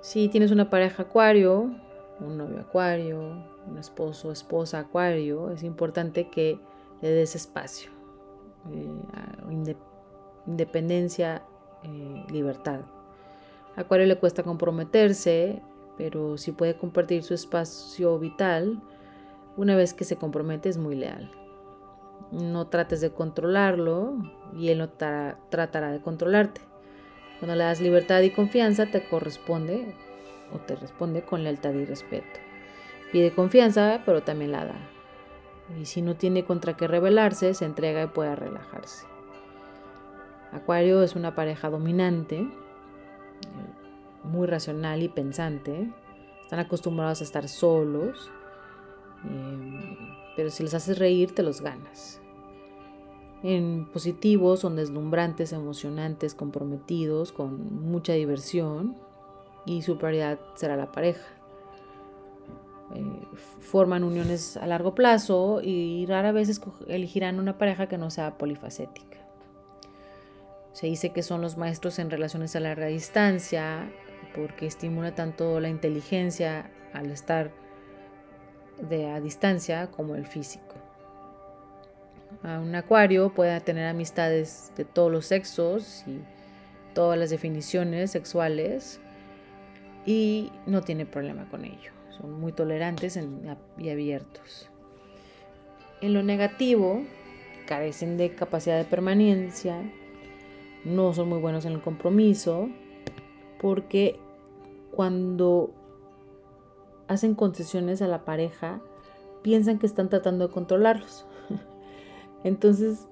Si 0.00 0.28
tienes 0.28 0.50
una 0.50 0.70
pareja 0.70 1.04
Acuario, 1.04 1.70
un 2.20 2.36
novio 2.36 2.60
Acuario, 2.60 3.44
un 3.66 3.78
esposo, 3.78 4.30
esposa 4.30 4.80
Acuario, 4.80 5.50
es 5.50 5.62
importante 5.62 6.28
que 6.28 6.60
le 7.02 7.10
des 7.10 7.34
espacio 7.34 7.95
eh, 8.72 9.76
independencia, 10.46 11.42
eh, 11.82 12.24
libertad. 12.30 12.80
Acuario 13.76 14.06
le 14.06 14.18
cuesta 14.18 14.42
comprometerse, 14.42 15.62
pero 15.98 16.38
si 16.38 16.52
puede 16.52 16.76
compartir 16.76 17.22
su 17.22 17.34
espacio 17.34 18.18
vital, 18.18 18.82
una 19.56 19.76
vez 19.76 19.94
que 19.94 20.04
se 20.04 20.16
compromete 20.16 20.68
es 20.68 20.78
muy 20.78 20.94
leal. 20.94 21.30
No 22.32 22.68
trates 22.68 23.00
de 23.00 23.10
controlarlo 23.10 24.14
y 24.54 24.68
él 24.68 24.78
no 24.78 24.88
tratará 24.88 25.92
de 25.92 26.00
controlarte. 26.00 26.60
Cuando 27.38 27.54
le 27.54 27.64
das 27.64 27.80
libertad 27.80 28.22
y 28.22 28.30
confianza, 28.30 28.86
te 28.86 29.06
corresponde 29.08 29.94
o 30.52 30.58
te 30.58 30.76
responde 30.76 31.22
con 31.22 31.44
lealtad 31.44 31.72
y 31.74 31.84
respeto. 31.84 32.40
Pide 33.12 33.32
confianza, 33.32 34.02
pero 34.04 34.22
también 34.22 34.52
la 34.52 34.64
da. 34.64 34.95
Y 35.80 35.84
si 35.86 36.02
no 36.02 36.16
tiene 36.16 36.44
contra 36.44 36.76
qué 36.76 36.86
rebelarse, 36.86 37.54
se 37.54 37.64
entrega 37.64 38.02
y 38.04 38.06
puede 38.06 38.36
relajarse. 38.36 39.06
Acuario 40.52 41.02
es 41.02 41.16
una 41.16 41.34
pareja 41.34 41.70
dominante, 41.70 42.48
muy 44.22 44.46
racional 44.46 45.02
y 45.02 45.08
pensante. 45.08 45.92
Están 46.44 46.60
acostumbrados 46.60 47.20
a 47.20 47.24
estar 47.24 47.48
solos, 47.48 48.30
eh, 49.24 49.96
pero 50.36 50.50
si 50.50 50.62
les 50.62 50.74
haces 50.74 50.98
reír, 50.98 51.34
te 51.34 51.42
los 51.42 51.60
ganas. 51.60 52.20
En 53.42 53.86
positivo 53.92 54.56
son 54.56 54.76
deslumbrantes, 54.76 55.52
emocionantes, 55.52 56.34
comprometidos, 56.34 57.32
con 57.32 57.82
mucha 57.90 58.14
diversión 58.14 58.96
y 59.66 59.82
su 59.82 59.98
prioridad 59.98 60.38
será 60.54 60.76
la 60.76 60.90
pareja. 60.92 61.35
Eh, 62.94 63.02
forman 63.60 64.04
uniones 64.04 64.56
a 64.56 64.66
largo 64.66 64.94
plazo 64.94 65.60
y 65.62 66.06
rara 66.06 66.30
vez 66.30 66.60
elegirán 66.86 67.40
una 67.40 67.58
pareja 67.58 67.88
que 67.88 67.98
no 67.98 68.10
sea 68.10 68.38
polifacética. 68.38 69.18
Se 70.72 70.86
dice 70.86 71.10
que 71.10 71.22
son 71.22 71.40
los 71.40 71.56
maestros 71.56 71.98
en 71.98 72.10
relaciones 72.10 72.54
a 72.54 72.60
larga 72.60 72.86
distancia 72.86 73.90
porque 74.34 74.66
estimula 74.66 75.14
tanto 75.14 75.58
la 75.58 75.68
inteligencia 75.68 76.70
al 76.92 77.10
estar 77.10 77.50
de 78.88 79.10
a 79.10 79.20
distancia 79.20 79.88
como 79.88 80.14
el 80.14 80.26
físico. 80.26 80.74
Un 82.42 82.74
acuario 82.74 83.32
puede 83.32 83.58
tener 83.60 83.88
amistades 83.88 84.70
de 84.76 84.84
todos 84.84 85.10
los 85.10 85.26
sexos 85.26 86.04
y 86.06 86.20
todas 86.94 87.18
las 87.18 87.30
definiciones 87.30 88.10
sexuales 88.10 89.00
y 90.04 90.52
no 90.66 90.82
tiene 90.82 91.06
problema 91.06 91.48
con 91.48 91.64
ello 91.64 91.95
son 92.18 92.40
muy 92.40 92.52
tolerantes 92.52 93.18
y 93.78 93.88
abiertos. 93.88 94.70
En 96.00 96.14
lo 96.14 96.22
negativo, 96.22 97.02
carecen 97.66 98.16
de 98.16 98.34
capacidad 98.34 98.76
de 98.76 98.84
permanencia, 98.84 99.82
no 100.84 101.12
son 101.12 101.28
muy 101.28 101.38
buenos 101.38 101.64
en 101.64 101.72
el 101.72 101.80
compromiso, 101.80 102.68
porque 103.60 104.18
cuando 104.92 105.70
hacen 107.08 107.34
concesiones 107.34 108.02
a 108.02 108.08
la 108.08 108.24
pareja, 108.24 108.80
piensan 109.42 109.78
que 109.78 109.86
están 109.86 110.08
tratando 110.08 110.48
de 110.48 110.52
controlarlos. 110.52 111.26
Entonces, 112.44 113.08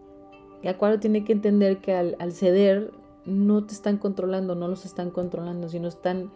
acuario 0.68 1.00
tiene 1.00 1.24
que 1.24 1.32
entender 1.32 1.78
que 1.78 1.94
al, 1.94 2.32
ceder 2.32 2.92
no 3.24 3.64
te 3.64 3.74
están 3.74 3.98
controlando, 3.98 4.54
no 4.54 4.68
los 4.68 4.84
están 4.84 5.10
controlando, 5.10 5.68
sino 5.68 5.88
están 5.88 6.30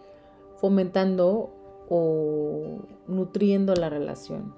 fomentando 0.57 1.51
o 1.89 2.79
nutriendo 3.07 3.75
la 3.75 3.89
relación. 3.89 4.55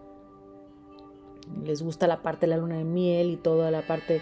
Les 1.64 1.82
gusta 1.82 2.06
la 2.06 2.22
parte 2.22 2.46
de 2.46 2.50
la 2.50 2.56
luna 2.56 2.78
de 2.78 2.84
miel 2.84 3.30
y 3.30 3.36
toda 3.36 3.70
la 3.70 3.82
parte 3.82 4.20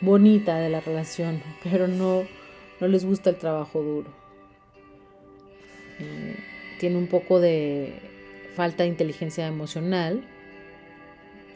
bonita 0.00 0.58
de 0.58 0.68
la 0.68 0.80
relación, 0.80 1.42
pero 1.62 1.88
no, 1.88 2.22
no 2.80 2.88
les 2.88 3.04
gusta 3.04 3.30
el 3.30 3.36
trabajo 3.36 3.82
duro. 3.82 4.10
Eh, 5.98 6.36
tiene 6.78 6.98
un 6.98 7.06
poco 7.06 7.40
de 7.40 7.94
falta 8.54 8.82
de 8.82 8.90
inteligencia 8.90 9.46
emocional 9.46 10.24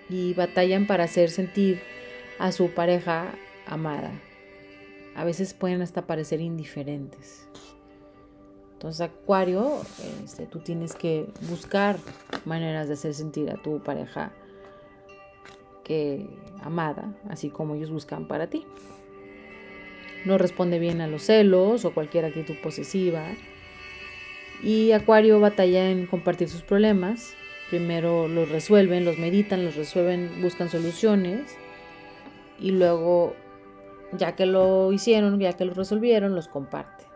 y 0.09 0.35
batallan 0.35 0.87
para 0.87 1.05
hacer 1.05 1.31
sentir 1.31 1.81
a 2.39 2.53
su 2.53 2.71
pareja 2.71 3.35
amada. 3.67 4.13
A 5.15 5.25
veces 5.25 5.55
pueden 5.55 5.83
hasta 5.83 6.07
parecer 6.07 6.41
indiferentes. 6.41 7.49
Entonces, 8.81 9.03
Acuario, 9.03 9.83
este, 10.25 10.47
tú 10.47 10.61
tienes 10.61 10.95
que 10.95 11.27
buscar 11.51 11.99
maneras 12.47 12.89
de 12.89 12.95
hacer 12.95 13.13
sentir 13.13 13.51
a 13.51 13.61
tu 13.61 13.81
pareja 13.81 14.33
que 15.85 16.27
amada, 16.63 17.15
así 17.29 17.51
como 17.51 17.75
ellos 17.75 17.91
buscan 17.91 18.27
para 18.27 18.47
ti. 18.47 18.65
No 20.25 20.39
responde 20.39 20.79
bien 20.79 21.03
a 21.03 21.09
los 21.09 21.25
celos 21.25 21.85
o 21.85 21.93
cualquier 21.93 22.25
actitud 22.25 22.55
posesiva. 22.63 23.27
Y 24.63 24.93
Acuario 24.93 25.41
batalla 25.41 25.91
en 25.91 26.07
compartir 26.07 26.49
sus 26.49 26.63
problemas. 26.63 27.35
Primero 27.69 28.29
los 28.29 28.49
resuelven, 28.49 29.05
los 29.05 29.19
meditan, 29.19 29.63
los 29.63 29.77
resuelven, 29.77 30.41
buscan 30.41 30.71
soluciones. 30.71 31.55
Y 32.59 32.71
luego, 32.71 33.37
ya 34.13 34.37
que 34.37 34.47
lo 34.47 34.91
hicieron, 34.91 35.39
ya 35.39 35.53
que 35.53 35.67
lo 35.67 35.75
resolvieron, 35.75 36.35
los 36.35 36.49
comparten 36.49 37.10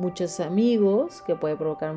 muchos 0.00 0.40
amigos 0.40 1.22
que 1.22 1.36
puede 1.36 1.56
provocar 1.56 1.94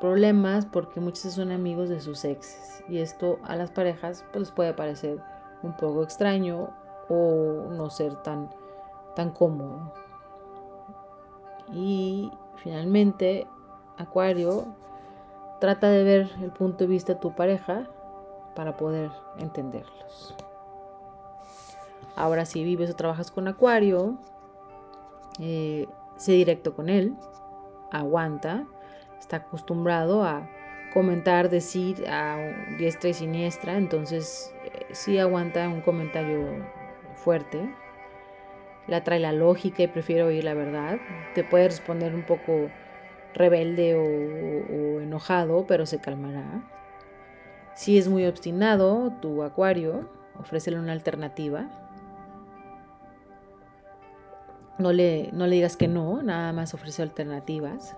problemas 0.00 0.66
porque 0.66 1.00
muchos 1.00 1.32
son 1.32 1.52
amigos 1.52 1.88
de 1.88 2.00
sus 2.00 2.24
exes 2.24 2.82
y 2.88 2.98
esto 2.98 3.38
a 3.44 3.56
las 3.56 3.70
parejas 3.70 4.24
pues 4.32 4.40
les 4.40 4.50
puede 4.50 4.74
parecer 4.74 5.20
un 5.62 5.76
poco 5.76 6.02
extraño 6.02 6.70
o 7.08 7.68
no 7.70 7.90
ser 7.90 8.14
tan 8.16 8.50
tan 9.14 9.30
cómodo. 9.30 9.92
Y 11.72 12.30
finalmente 12.56 13.46
Acuario 13.96 14.66
trata 15.60 15.90
de 15.90 16.04
ver 16.04 16.30
el 16.40 16.50
punto 16.52 16.84
de 16.84 16.86
vista 16.86 17.14
de 17.14 17.20
tu 17.20 17.34
pareja 17.34 17.88
para 18.54 18.76
poder 18.76 19.10
entenderlos. 19.38 20.34
Ahora 22.16 22.44
si 22.44 22.64
vives 22.64 22.90
o 22.90 22.94
trabajas 22.94 23.30
con 23.30 23.48
Acuario 23.48 24.18
eh, 25.40 25.86
sé 26.18 26.32
directo 26.32 26.74
con 26.74 26.90
él, 26.90 27.14
aguanta, 27.90 28.66
está 29.18 29.38
acostumbrado 29.38 30.24
a 30.24 30.48
comentar, 30.92 31.48
decir 31.48 32.04
a 32.08 32.36
diestra 32.78 33.10
y 33.10 33.14
siniestra, 33.14 33.76
entonces 33.76 34.54
eh, 34.64 34.86
sí 34.92 35.18
aguanta 35.18 35.68
un 35.68 35.80
comentario 35.80 36.44
fuerte, 37.14 37.74
la 38.86 39.04
trae 39.04 39.20
la 39.20 39.32
lógica 39.32 39.82
y 39.82 39.88
prefiere 39.88 40.22
oír 40.22 40.44
la 40.44 40.54
verdad, 40.54 40.98
te 41.34 41.44
puede 41.44 41.68
responder 41.68 42.14
un 42.14 42.22
poco 42.24 42.68
rebelde 43.34 43.94
o, 43.94 45.00
enojado, 45.00 45.66
pero 45.66 45.86
se 45.86 46.00
calmará. 46.00 46.62
Si 47.74 47.98
es 47.98 48.08
muy 48.08 48.26
obstinado, 48.26 49.12
tu 49.20 49.42
acuario, 49.42 50.08
ofrécele 50.38 50.78
una 50.78 50.92
alternativa 50.92 51.87
no 54.78 54.92
le, 54.92 55.30
no 55.32 55.46
le 55.46 55.56
digas 55.56 55.76
que 55.76 55.88
no, 55.88 56.22
nada 56.22 56.52
más 56.52 56.74
ofrece 56.74 57.02
alternativas. 57.02 57.96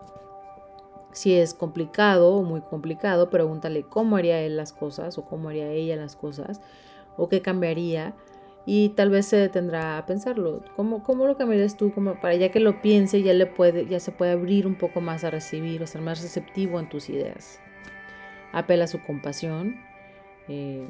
Si 1.12 1.35
es 1.35 1.55
complicado 1.55 2.35
o 2.35 2.43
muy 2.43 2.61
complicado, 2.61 3.31
pregúntale 3.31 3.83
cómo 3.83 4.16
haría 4.16 4.40
él 4.40 4.57
las 4.57 4.73
cosas 4.73 5.19
o 5.19 5.25
cómo 5.25 5.49
haría 5.49 5.69
ella 5.71 5.97
las 5.97 6.16
cosas 6.16 6.61
o 7.16 7.29
qué 7.29 7.43
cambiaría 7.43 8.14
y 8.66 8.90
tal 8.90 9.11
vez 9.11 9.27
se 9.27 9.37
detendrá 9.37 9.99
a 9.99 10.07
pensarlo. 10.07 10.62
¿Cómo, 10.77 11.03
cómo 11.03 11.27
lo 11.27 11.37
cambiarías 11.37 11.77
tú? 11.77 11.93
Para 12.21 12.35
ya 12.35 12.51
que 12.51 12.61
lo 12.61 12.83
piense, 12.83 13.23
ya, 13.23 13.33
le 13.33 13.47
puede, 13.47 13.87
ya 13.87 14.01
se 14.01 14.12
puede 14.12 14.33
abrir 14.33 14.66
un 14.66 14.77
poco 14.77 15.01
más 15.01 15.25
a 15.25 15.31
recibir, 15.31 15.83
o 15.83 15.87
ser 15.87 16.03
más 16.03 16.23
receptivo 16.23 16.79
en 16.79 16.88
tus 16.88 17.09
ideas. 17.09 17.61
Apela 18.53 18.85
a 18.85 18.88
su 18.88 19.03
compasión. 19.03 19.77
Eh, 20.49 20.87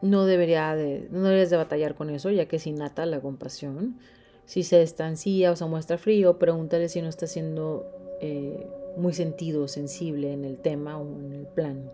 no, 0.00 0.26
debería 0.26 0.74
de, 0.76 1.08
no 1.10 1.22
deberías 1.22 1.50
de 1.50 1.56
batallar 1.56 1.94
con 1.94 2.10
eso, 2.10 2.30
ya 2.30 2.46
que 2.46 2.56
es 2.56 2.66
innata 2.66 3.04
la 3.06 3.20
compasión. 3.20 3.98
Si 4.46 4.62
se 4.62 4.80
estancía 4.80 5.50
o 5.50 5.56
se 5.56 5.66
muestra 5.66 5.98
frío, 5.98 6.38
pregúntale 6.38 6.88
si 6.88 7.02
no 7.02 7.08
está 7.08 7.26
siendo 7.26 7.84
eh, 8.20 8.66
muy 8.96 9.12
sentido 9.12 9.64
o 9.64 9.68
sensible 9.68 10.32
en 10.32 10.44
el 10.44 10.58
tema 10.58 10.98
o 10.98 11.02
en 11.04 11.32
el 11.32 11.46
plan. 11.46 11.90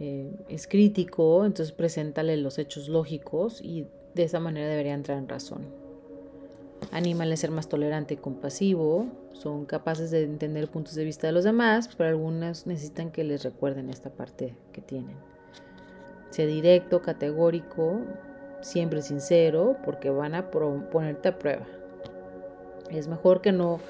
Eh, 0.00 0.32
es 0.48 0.66
crítico, 0.66 1.44
entonces 1.44 1.72
preséntale 1.72 2.38
los 2.38 2.58
hechos 2.58 2.88
lógicos 2.88 3.60
y 3.60 3.86
de 4.14 4.22
esa 4.22 4.40
manera 4.40 4.66
debería 4.66 4.94
entrar 4.94 5.18
en 5.18 5.28
razón. 5.28 5.66
Anímale 6.90 7.34
a 7.34 7.36
ser 7.36 7.50
más 7.50 7.68
tolerante 7.68 8.14
y 8.14 8.16
compasivo. 8.16 9.06
Son 9.34 9.66
capaces 9.66 10.10
de 10.10 10.24
entender 10.24 10.68
puntos 10.68 10.94
de 10.94 11.04
vista 11.04 11.26
de 11.26 11.34
los 11.34 11.44
demás, 11.44 11.90
pero 11.96 12.08
algunas 12.08 12.66
necesitan 12.66 13.10
que 13.10 13.24
les 13.24 13.44
recuerden 13.44 13.90
esta 13.90 14.08
parte 14.08 14.56
que 14.72 14.80
tienen. 14.80 15.16
Sea 16.30 16.46
directo, 16.46 17.02
categórico, 17.02 18.00
siempre 18.60 19.02
sincero, 19.02 19.76
porque 19.84 20.10
van 20.10 20.34
a 20.34 20.50
ponerte 20.50 21.28
a 21.28 21.38
prueba. 21.38 21.66
Es 22.90 23.08
mejor 23.08 23.40
que 23.40 23.52
no 23.52 23.80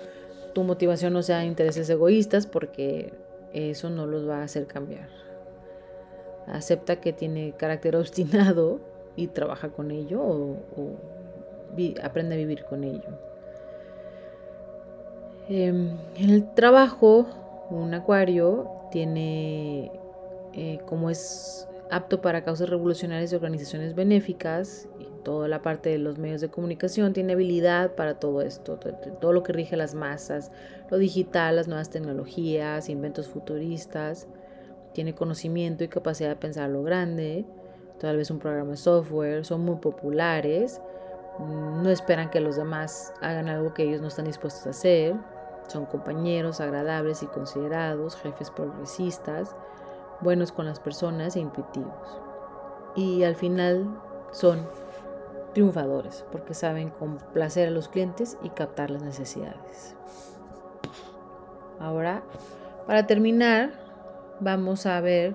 tu 0.53 0.65
motivación 0.65 1.13
no 1.13 1.23
sea 1.23 1.45
intereses 1.45 1.89
egoístas, 1.89 2.47
porque 2.47 3.13
eso 3.53 3.89
no 3.91 4.07
los 4.07 4.29
va 4.29 4.39
a 4.39 4.43
hacer 4.45 4.67
cambiar 4.67 5.09
acepta 6.53 6.97
que 6.97 7.13
tiene 7.13 7.53
carácter 7.57 7.97
obstinado 7.97 8.81
y 9.17 9.29
trabaja 9.29 9.69
con 9.71 9.91
ello 9.91 10.21
o, 10.23 10.57
aprende 12.03 12.35
a 12.35 12.39
vivir 12.39 12.65
con 12.65 12.85
ello. 12.85 13.19
En 15.49 15.99
el 16.17 16.53
trabajo, 16.55 17.27
un 17.71 17.93
acuario 17.95 18.71
tiene, 18.91 19.91
eh, 20.53 20.79
como 20.87 21.11
es 21.11 21.69
apto 21.91 22.21
para 22.21 22.45
causas 22.45 22.69
revolucionarias 22.69 23.33
y 23.33 23.35
organizaciones 23.35 23.95
benéficas, 23.95 24.89
y 24.99 25.07
toda 25.25 25.49
la 25.49 25.63
parte 25.63 25.91
de 25.91 25.99
los 25.99 26.19
medios 26.19 26.41
de 26.41 26.49
comunicación 26.49 27.13
tiene 27.13 27.33
habilidad 27.33 27.95
para 27.95 28.19
todo 28.19 28.43
esto, 28.43 28.79
todo 29.21 29.33
lo 29.33 29.43
que 29.43 29.53
rige 29.53 29.77
las 29.77 29.95
masas, 29.95 30.51
lo 30.91 30.99
digital, 30.99 31.57
las 31.57 31.69
nuevas 31.69 31.91
tecnologías, 31.91 32.89
inventos 32.89 33.29
futuristas. 33.29 34.29
Tiene 34.93 35.15
conocimiento 35.15 35.85
y 35.85 35.89
capacidad 35.89 36.31
de 36.31 36.37
pensar 36.37 36.71
lo 36.71 36.83
grande, 36.83 37.45
tal 38.01 38.17
vez 38.17 38.31
un 38.31 38.39
programa 38.39 38.73
de 38.73 38.77
software, 38.77 39.45
son 39.45 39.61
muy 39.61 39.77
populares, 39.77 40.81
no 41.39 41.89
esperan 41.91 42.31
que 42.31 42.41
los 42.41 42.57
demás 42.57 43.13
hagan 43.21 43.49
algo 43.49 43.73
que 43.73 43.85
ellos 43.85 44.01
no 44.01 44.09
están 44.09 44.25
dispuestos 44.25 44.67
a 44.67 44.71
hacer, 44.71 45.15
son 45.69 45.87
compañeros 45.87 46.61
agradables 46.61 47.23
y 47.23 47.27
considerados, 47.27 48.17
jefes 48.17 48.51
progresistas, 48.51 49.55
buenos 50.21 50.53
con 50.53 50.67
las 50.67 50.81
personas 50.81 51.37
e 51.37 51.41
intuitivos. 51.41 52.21
Y 52.97 53.25
al 53.25 53.37
final 53.37 53.89
son 54.33 54.67
triunfadores 55.53 56.25
porque 56.31 56.55
saben 56.55 56.91
complacer 56.91 57.69
a 57.69 57.71
los 57.71 57.89
clientes 57.89 58.39
y 58.43 58.51
captar 58.51 58.91
las 58.91 59.03
necesidades. 59.03 59.97
Ahora, 61.79 62.23
para 62.87 63.07
terminar, 63.07 63.71
vamos 64.41 64.87
a 64.87 65.01
ver 65.01 65.35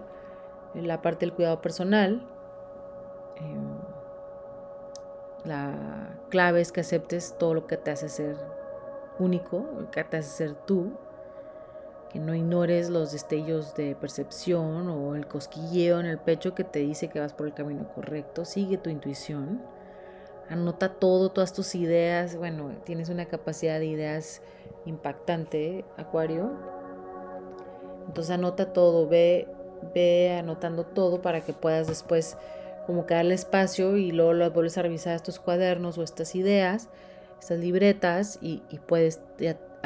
la 0.73 1.01
parte 1.01 1.25
del 1.25 1.33
cuidado 1.33 1.61
personal. 1.61 2.27
Em, 3.37 3.77
la 5.43 6.17
clave 6.29 6.61
es 6.61 6.71
que 6.71 6.81
aceptes 6.81 7.37
todo 7.37 7.53
lo 7.53 7.67
que 7.67 7.77
te 7.77 7.91
hace 7.91 8.09
ser 8.09 8.35
único, 9.19 9.65
lo 9.79 9.89
que 9.91 10.03
te 10.03 10.17
hace 10.17 10.29
ser 10.29 10.53
tú, 10.53 10.91
no 12.19 12.35
ignores 12.35 12.89
los 12.89 13.11
destellos 13.11 13.75
de 13.75 13.95
percepción 13.95 14.87
o 14.89 15.15
el 15.15 15.27
cosquilleo 15.27 15.99
en 15.99 16.05
el 16.05 16.17
pecho 16.17 16.55
que 16.55 16.63
te 16.63 16.79
dice 16.79 17.09
que 17.09 17.19
vas 17.19 17.33
por 17.33 17.47
el 17.47 17.53
camino 17.53 17.87
correcto, 17.93 18.45
sigue 18.45 18.77
tu 18.77 18.89
intuición, 18.89 19.61
anota 20.49 20.93
todo, 20.93 21.29
todas 21.29 21.53
tus 21.53 21.75
ideas, 21.75 22.35
bueno, 22.35 22.71
tienes 22.85 23.09
una 23.09 23.25
capacidad 23.25 23.79
de 23.79 23.87
ideas 23.87 24.41
impactante, 24.85 25.83
Acuario, 25.97 26.51
entonces 28.07 28.31
anota 28.31 28.71
todo, 28.71 29.07
ve, 29.07 29.47
ve 29.93 30.37
anotando 30.39 30.85
todo 30.85 31.21
para 31.21 31.41
que 31.41 31.53
puedas 31.53 31.87
después 31.87 32.37
como 32.85 33.05
que 33.05 33.15
darle 33.15 33.33
espacio 33.33 33.97
y 33.97 34.11
luego 34.11 34.33
lo 34.33 34.49
vuelves 34.51 34.77
a 34.77 34.83
revisar 34.83 35.15
estos 35.15 35.39
cuadernos 35.39 35.97
o 35.97 36.03
estas 36.03 36.35
ideas, 36.35 36.89
estas 37.39 37.59
libretas 37.59 38.37
y, 38.41 38.61
puedes 38.87 39.21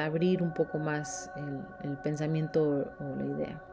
abrir 0.05 0.41
un 0.41 0.53
poco 0.53 0.77
más 0.77 1.31
el, 1.83 1.97
pensamiento 1.97 2.91
o 2.99 3.15
la 3.15 3.25
idea. 3.25 3.63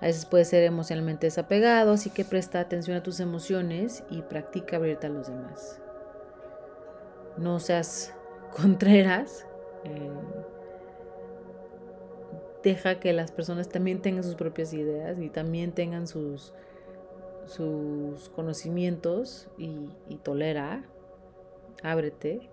A 0.00 0.06
veces 0.06 0.26
puede 0.26 0.44
ser 0.44 0.64
emocionalmente 0.64 1.26
desapegado, 1.26 1.92
así 1.92 2.10
que 2.10 2.24
presta 2.24 2.60
atención 2.60 2.96
a 2.96 3.02
tus 3.02 3.20
emociones 3.20 4.02
y 4.10 4.22
practica 4.22 4.76
abrirte 4.76 5.06
a 5.06 5.10
los 5.10 5.28
demás. 5.28 5.80
No 7.36 7.60
seas 7.60 8.14
contreras. 8.56 9.46
Eh, 9.84 10.10
deja 12.62 13.00
que 13.00 13.12
las 13.12 13.30
personas 13.32 13.68
también 13.68 14.02
tengan 14.02 14.24
sus 14.24 14.34
propias 14.34 14.72
ideas 14.72 15.18
y 15.18 15.28
también 15.28 15.72
tengan 15.72 16.06
sus, 16.06 16.52
sus 17.46 18.28
conocimientos 18.30 19.48
y, 19.58 19.88
y 20.08 20.16
tolera, 20.16 20.84
ábrete 21.82 22.48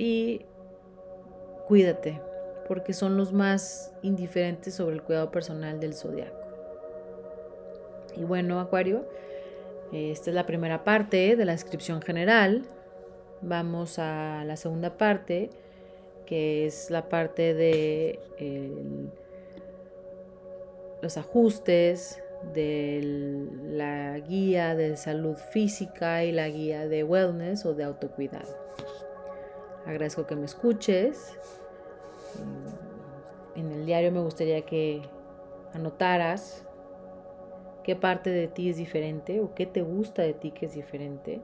y 0.00 0.46
cuídate, 1.70 2.20
porque 2.66 2.92
son 2.92 3.16
los 3.16 3.32
más 3.32 3.92
indiferentes 4.02 4.74
sobre 4.74 4.96
el 4.96 5.04
cuidado 5.04 5.30
personal 5.30 5.78
del 5.78 5.94
zodiaco. 5.94 6.36
Y 8.16 8.24
bueno, 8.24 8.58
Acuario, 8.58 9.08
esta 9.92 10.30
es 10.30 10.34
la 10.34 10.46
primera 10.46 10.82
parte 10.82 11.36
de 11.36 11.44
la 11.44 11.52
descripción 11.52 12.02
general. 12.02 12.64
Vamos 13.40 14.00
a 14.00 14.42
la 14.44 14.56
segunda 14.56 14.96
parte 14.96 15.50
que 16.26 16.66
es 16.66 16.90
la 16.90 17.08
parte 17.08 17.54
de 17.54 18.18
los 21.02 21.16
ajustes, 21.18 22.20
de 22.52 23.46
la 23.62 24.18
guía 24.18 24.74
de 24.74 24.96
salud 24.96 25.36
física 25.36 26.24
y 26.24 26.32
la 26.32 26.48
guía 26.48 26.88
de 26.88 27.04
wellness 27.04 27.64
o 27.64 27.74
de 27.74 27.84
autocuidado. 27.84 28.58
Agradezco 29.86 30.26
que 30.26 30.34
me 30.34 30.46
escuches. 30.46 31.38
En 33.56 33.70
el 33.72 33.86
diario 33.86 34.12
me 34.12 34.20
gustaría 34.20 34.62
que 34.62 35.02
anotaras 35.72 36.64
qué 37.82 37.96
parte 37.96 38.30
de 38.30 38.48
ti 38.48 38.70
es 38.70 38.76
diferente 38.76 39.40
o 39.40 39.54
qué 39.54 39.66
te 39.66 39.82
gusta 39.82 40.22
de 40.22 40.34
ti 40.34 40.50
que 40.50 40.66
es 40.66 40.74
diferente, 40.74 41.40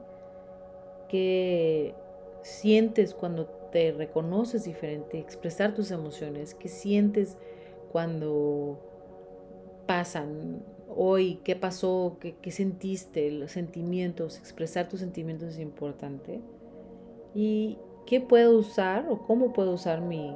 qué 1.09 1.93
sientes 2.41 3.13
cuando 3.13 3.45
te 3.71 3.91
reconoces 3.91 4.63
diferente, 4.63 5.19
expresar 5.19 5.73
tus 5.73 5.91
emociones, 5.91 6.53
qué 6.53 6.69
sientes 6.69 7.37
cuando 7.91 8.79
pasan 9.85 10.63
hoy, 10.95 11.39
qué 11.43 11.55
pasó, 11.55 12.17
qué, 12.19 12.51
sentiste, 12.51 13.29
los 13.31 13.51
sentimientos, 13.51 14.37
expresar 14.37 14.87
tus 14.87 14.99
sentimientos 14.99 15.49
es 15.49 15.59
importante. 15.59 16.41
Y 17.35 17.77
qué 18.05 18.21
puedo 18.21 18.57
usar 18.57 19.07
o 19.09 19.25
cómo 19.25 19.53
puedo 19.53 19.73
usar 19.73 20.01
mi, 20.01 20.35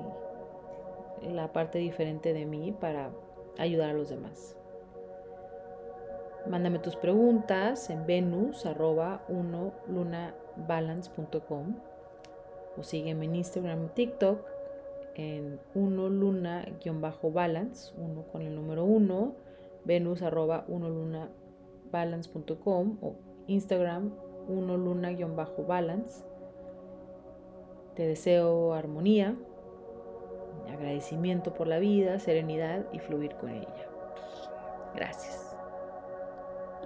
la 1.23 1.53
parte 1.53 1.79
diferente 1.79 2.33
de 2.33 2.45
mí 2.45 2.71
para 2.71 3.11
ayudar 3.57 3.89
a 3.91 3.93
los 3.93 4.09
demás. 4.09 4.57
Mándame 6.49 6.79
tus 6.79 6.95
preguntas 6.95 7.89
en 7.89 8.07
venus 8.07 8.65
1 8.65 9.73
lunabalance.com 9.87 11.75
o 12.77 12.83
sígueme 12.83 13.25
en 13.25 13.35
Instagram 13.35 13.85
o 13.85 13.89
TikTok 13.89 14.39
en 15.15 15.59
1 15.75 16.09
luna-balance, 16.09 17.93
uno 17.97 18.23
con 18.31 18.41
el 18.41 18.55
número 18.55 18.85
1, 18.85 19.35
venus 19.85 20.21
arroba 20.21 20.65
1 20.67 20.89
lunabalance.com 20.89 22.97
o 23.01 23.15
Instagram 23.47 24.11
1 24.47 24.77
luna-balance. 24.77 26.23
Te 27.95 28.07
deseo 28.07 28.73
armonía, 28.73 29.35
agradecimiento 30.71 31.53
por 31.53 31.67
la 31.67 31.79
vida, 31.79 32.19
serenidad 32.19 32.85
y 32.91 32.99
fluir 32.99 33.35
con 33.35 33.49
ella. 33.51 33.67
Gracias. 34.95 35.50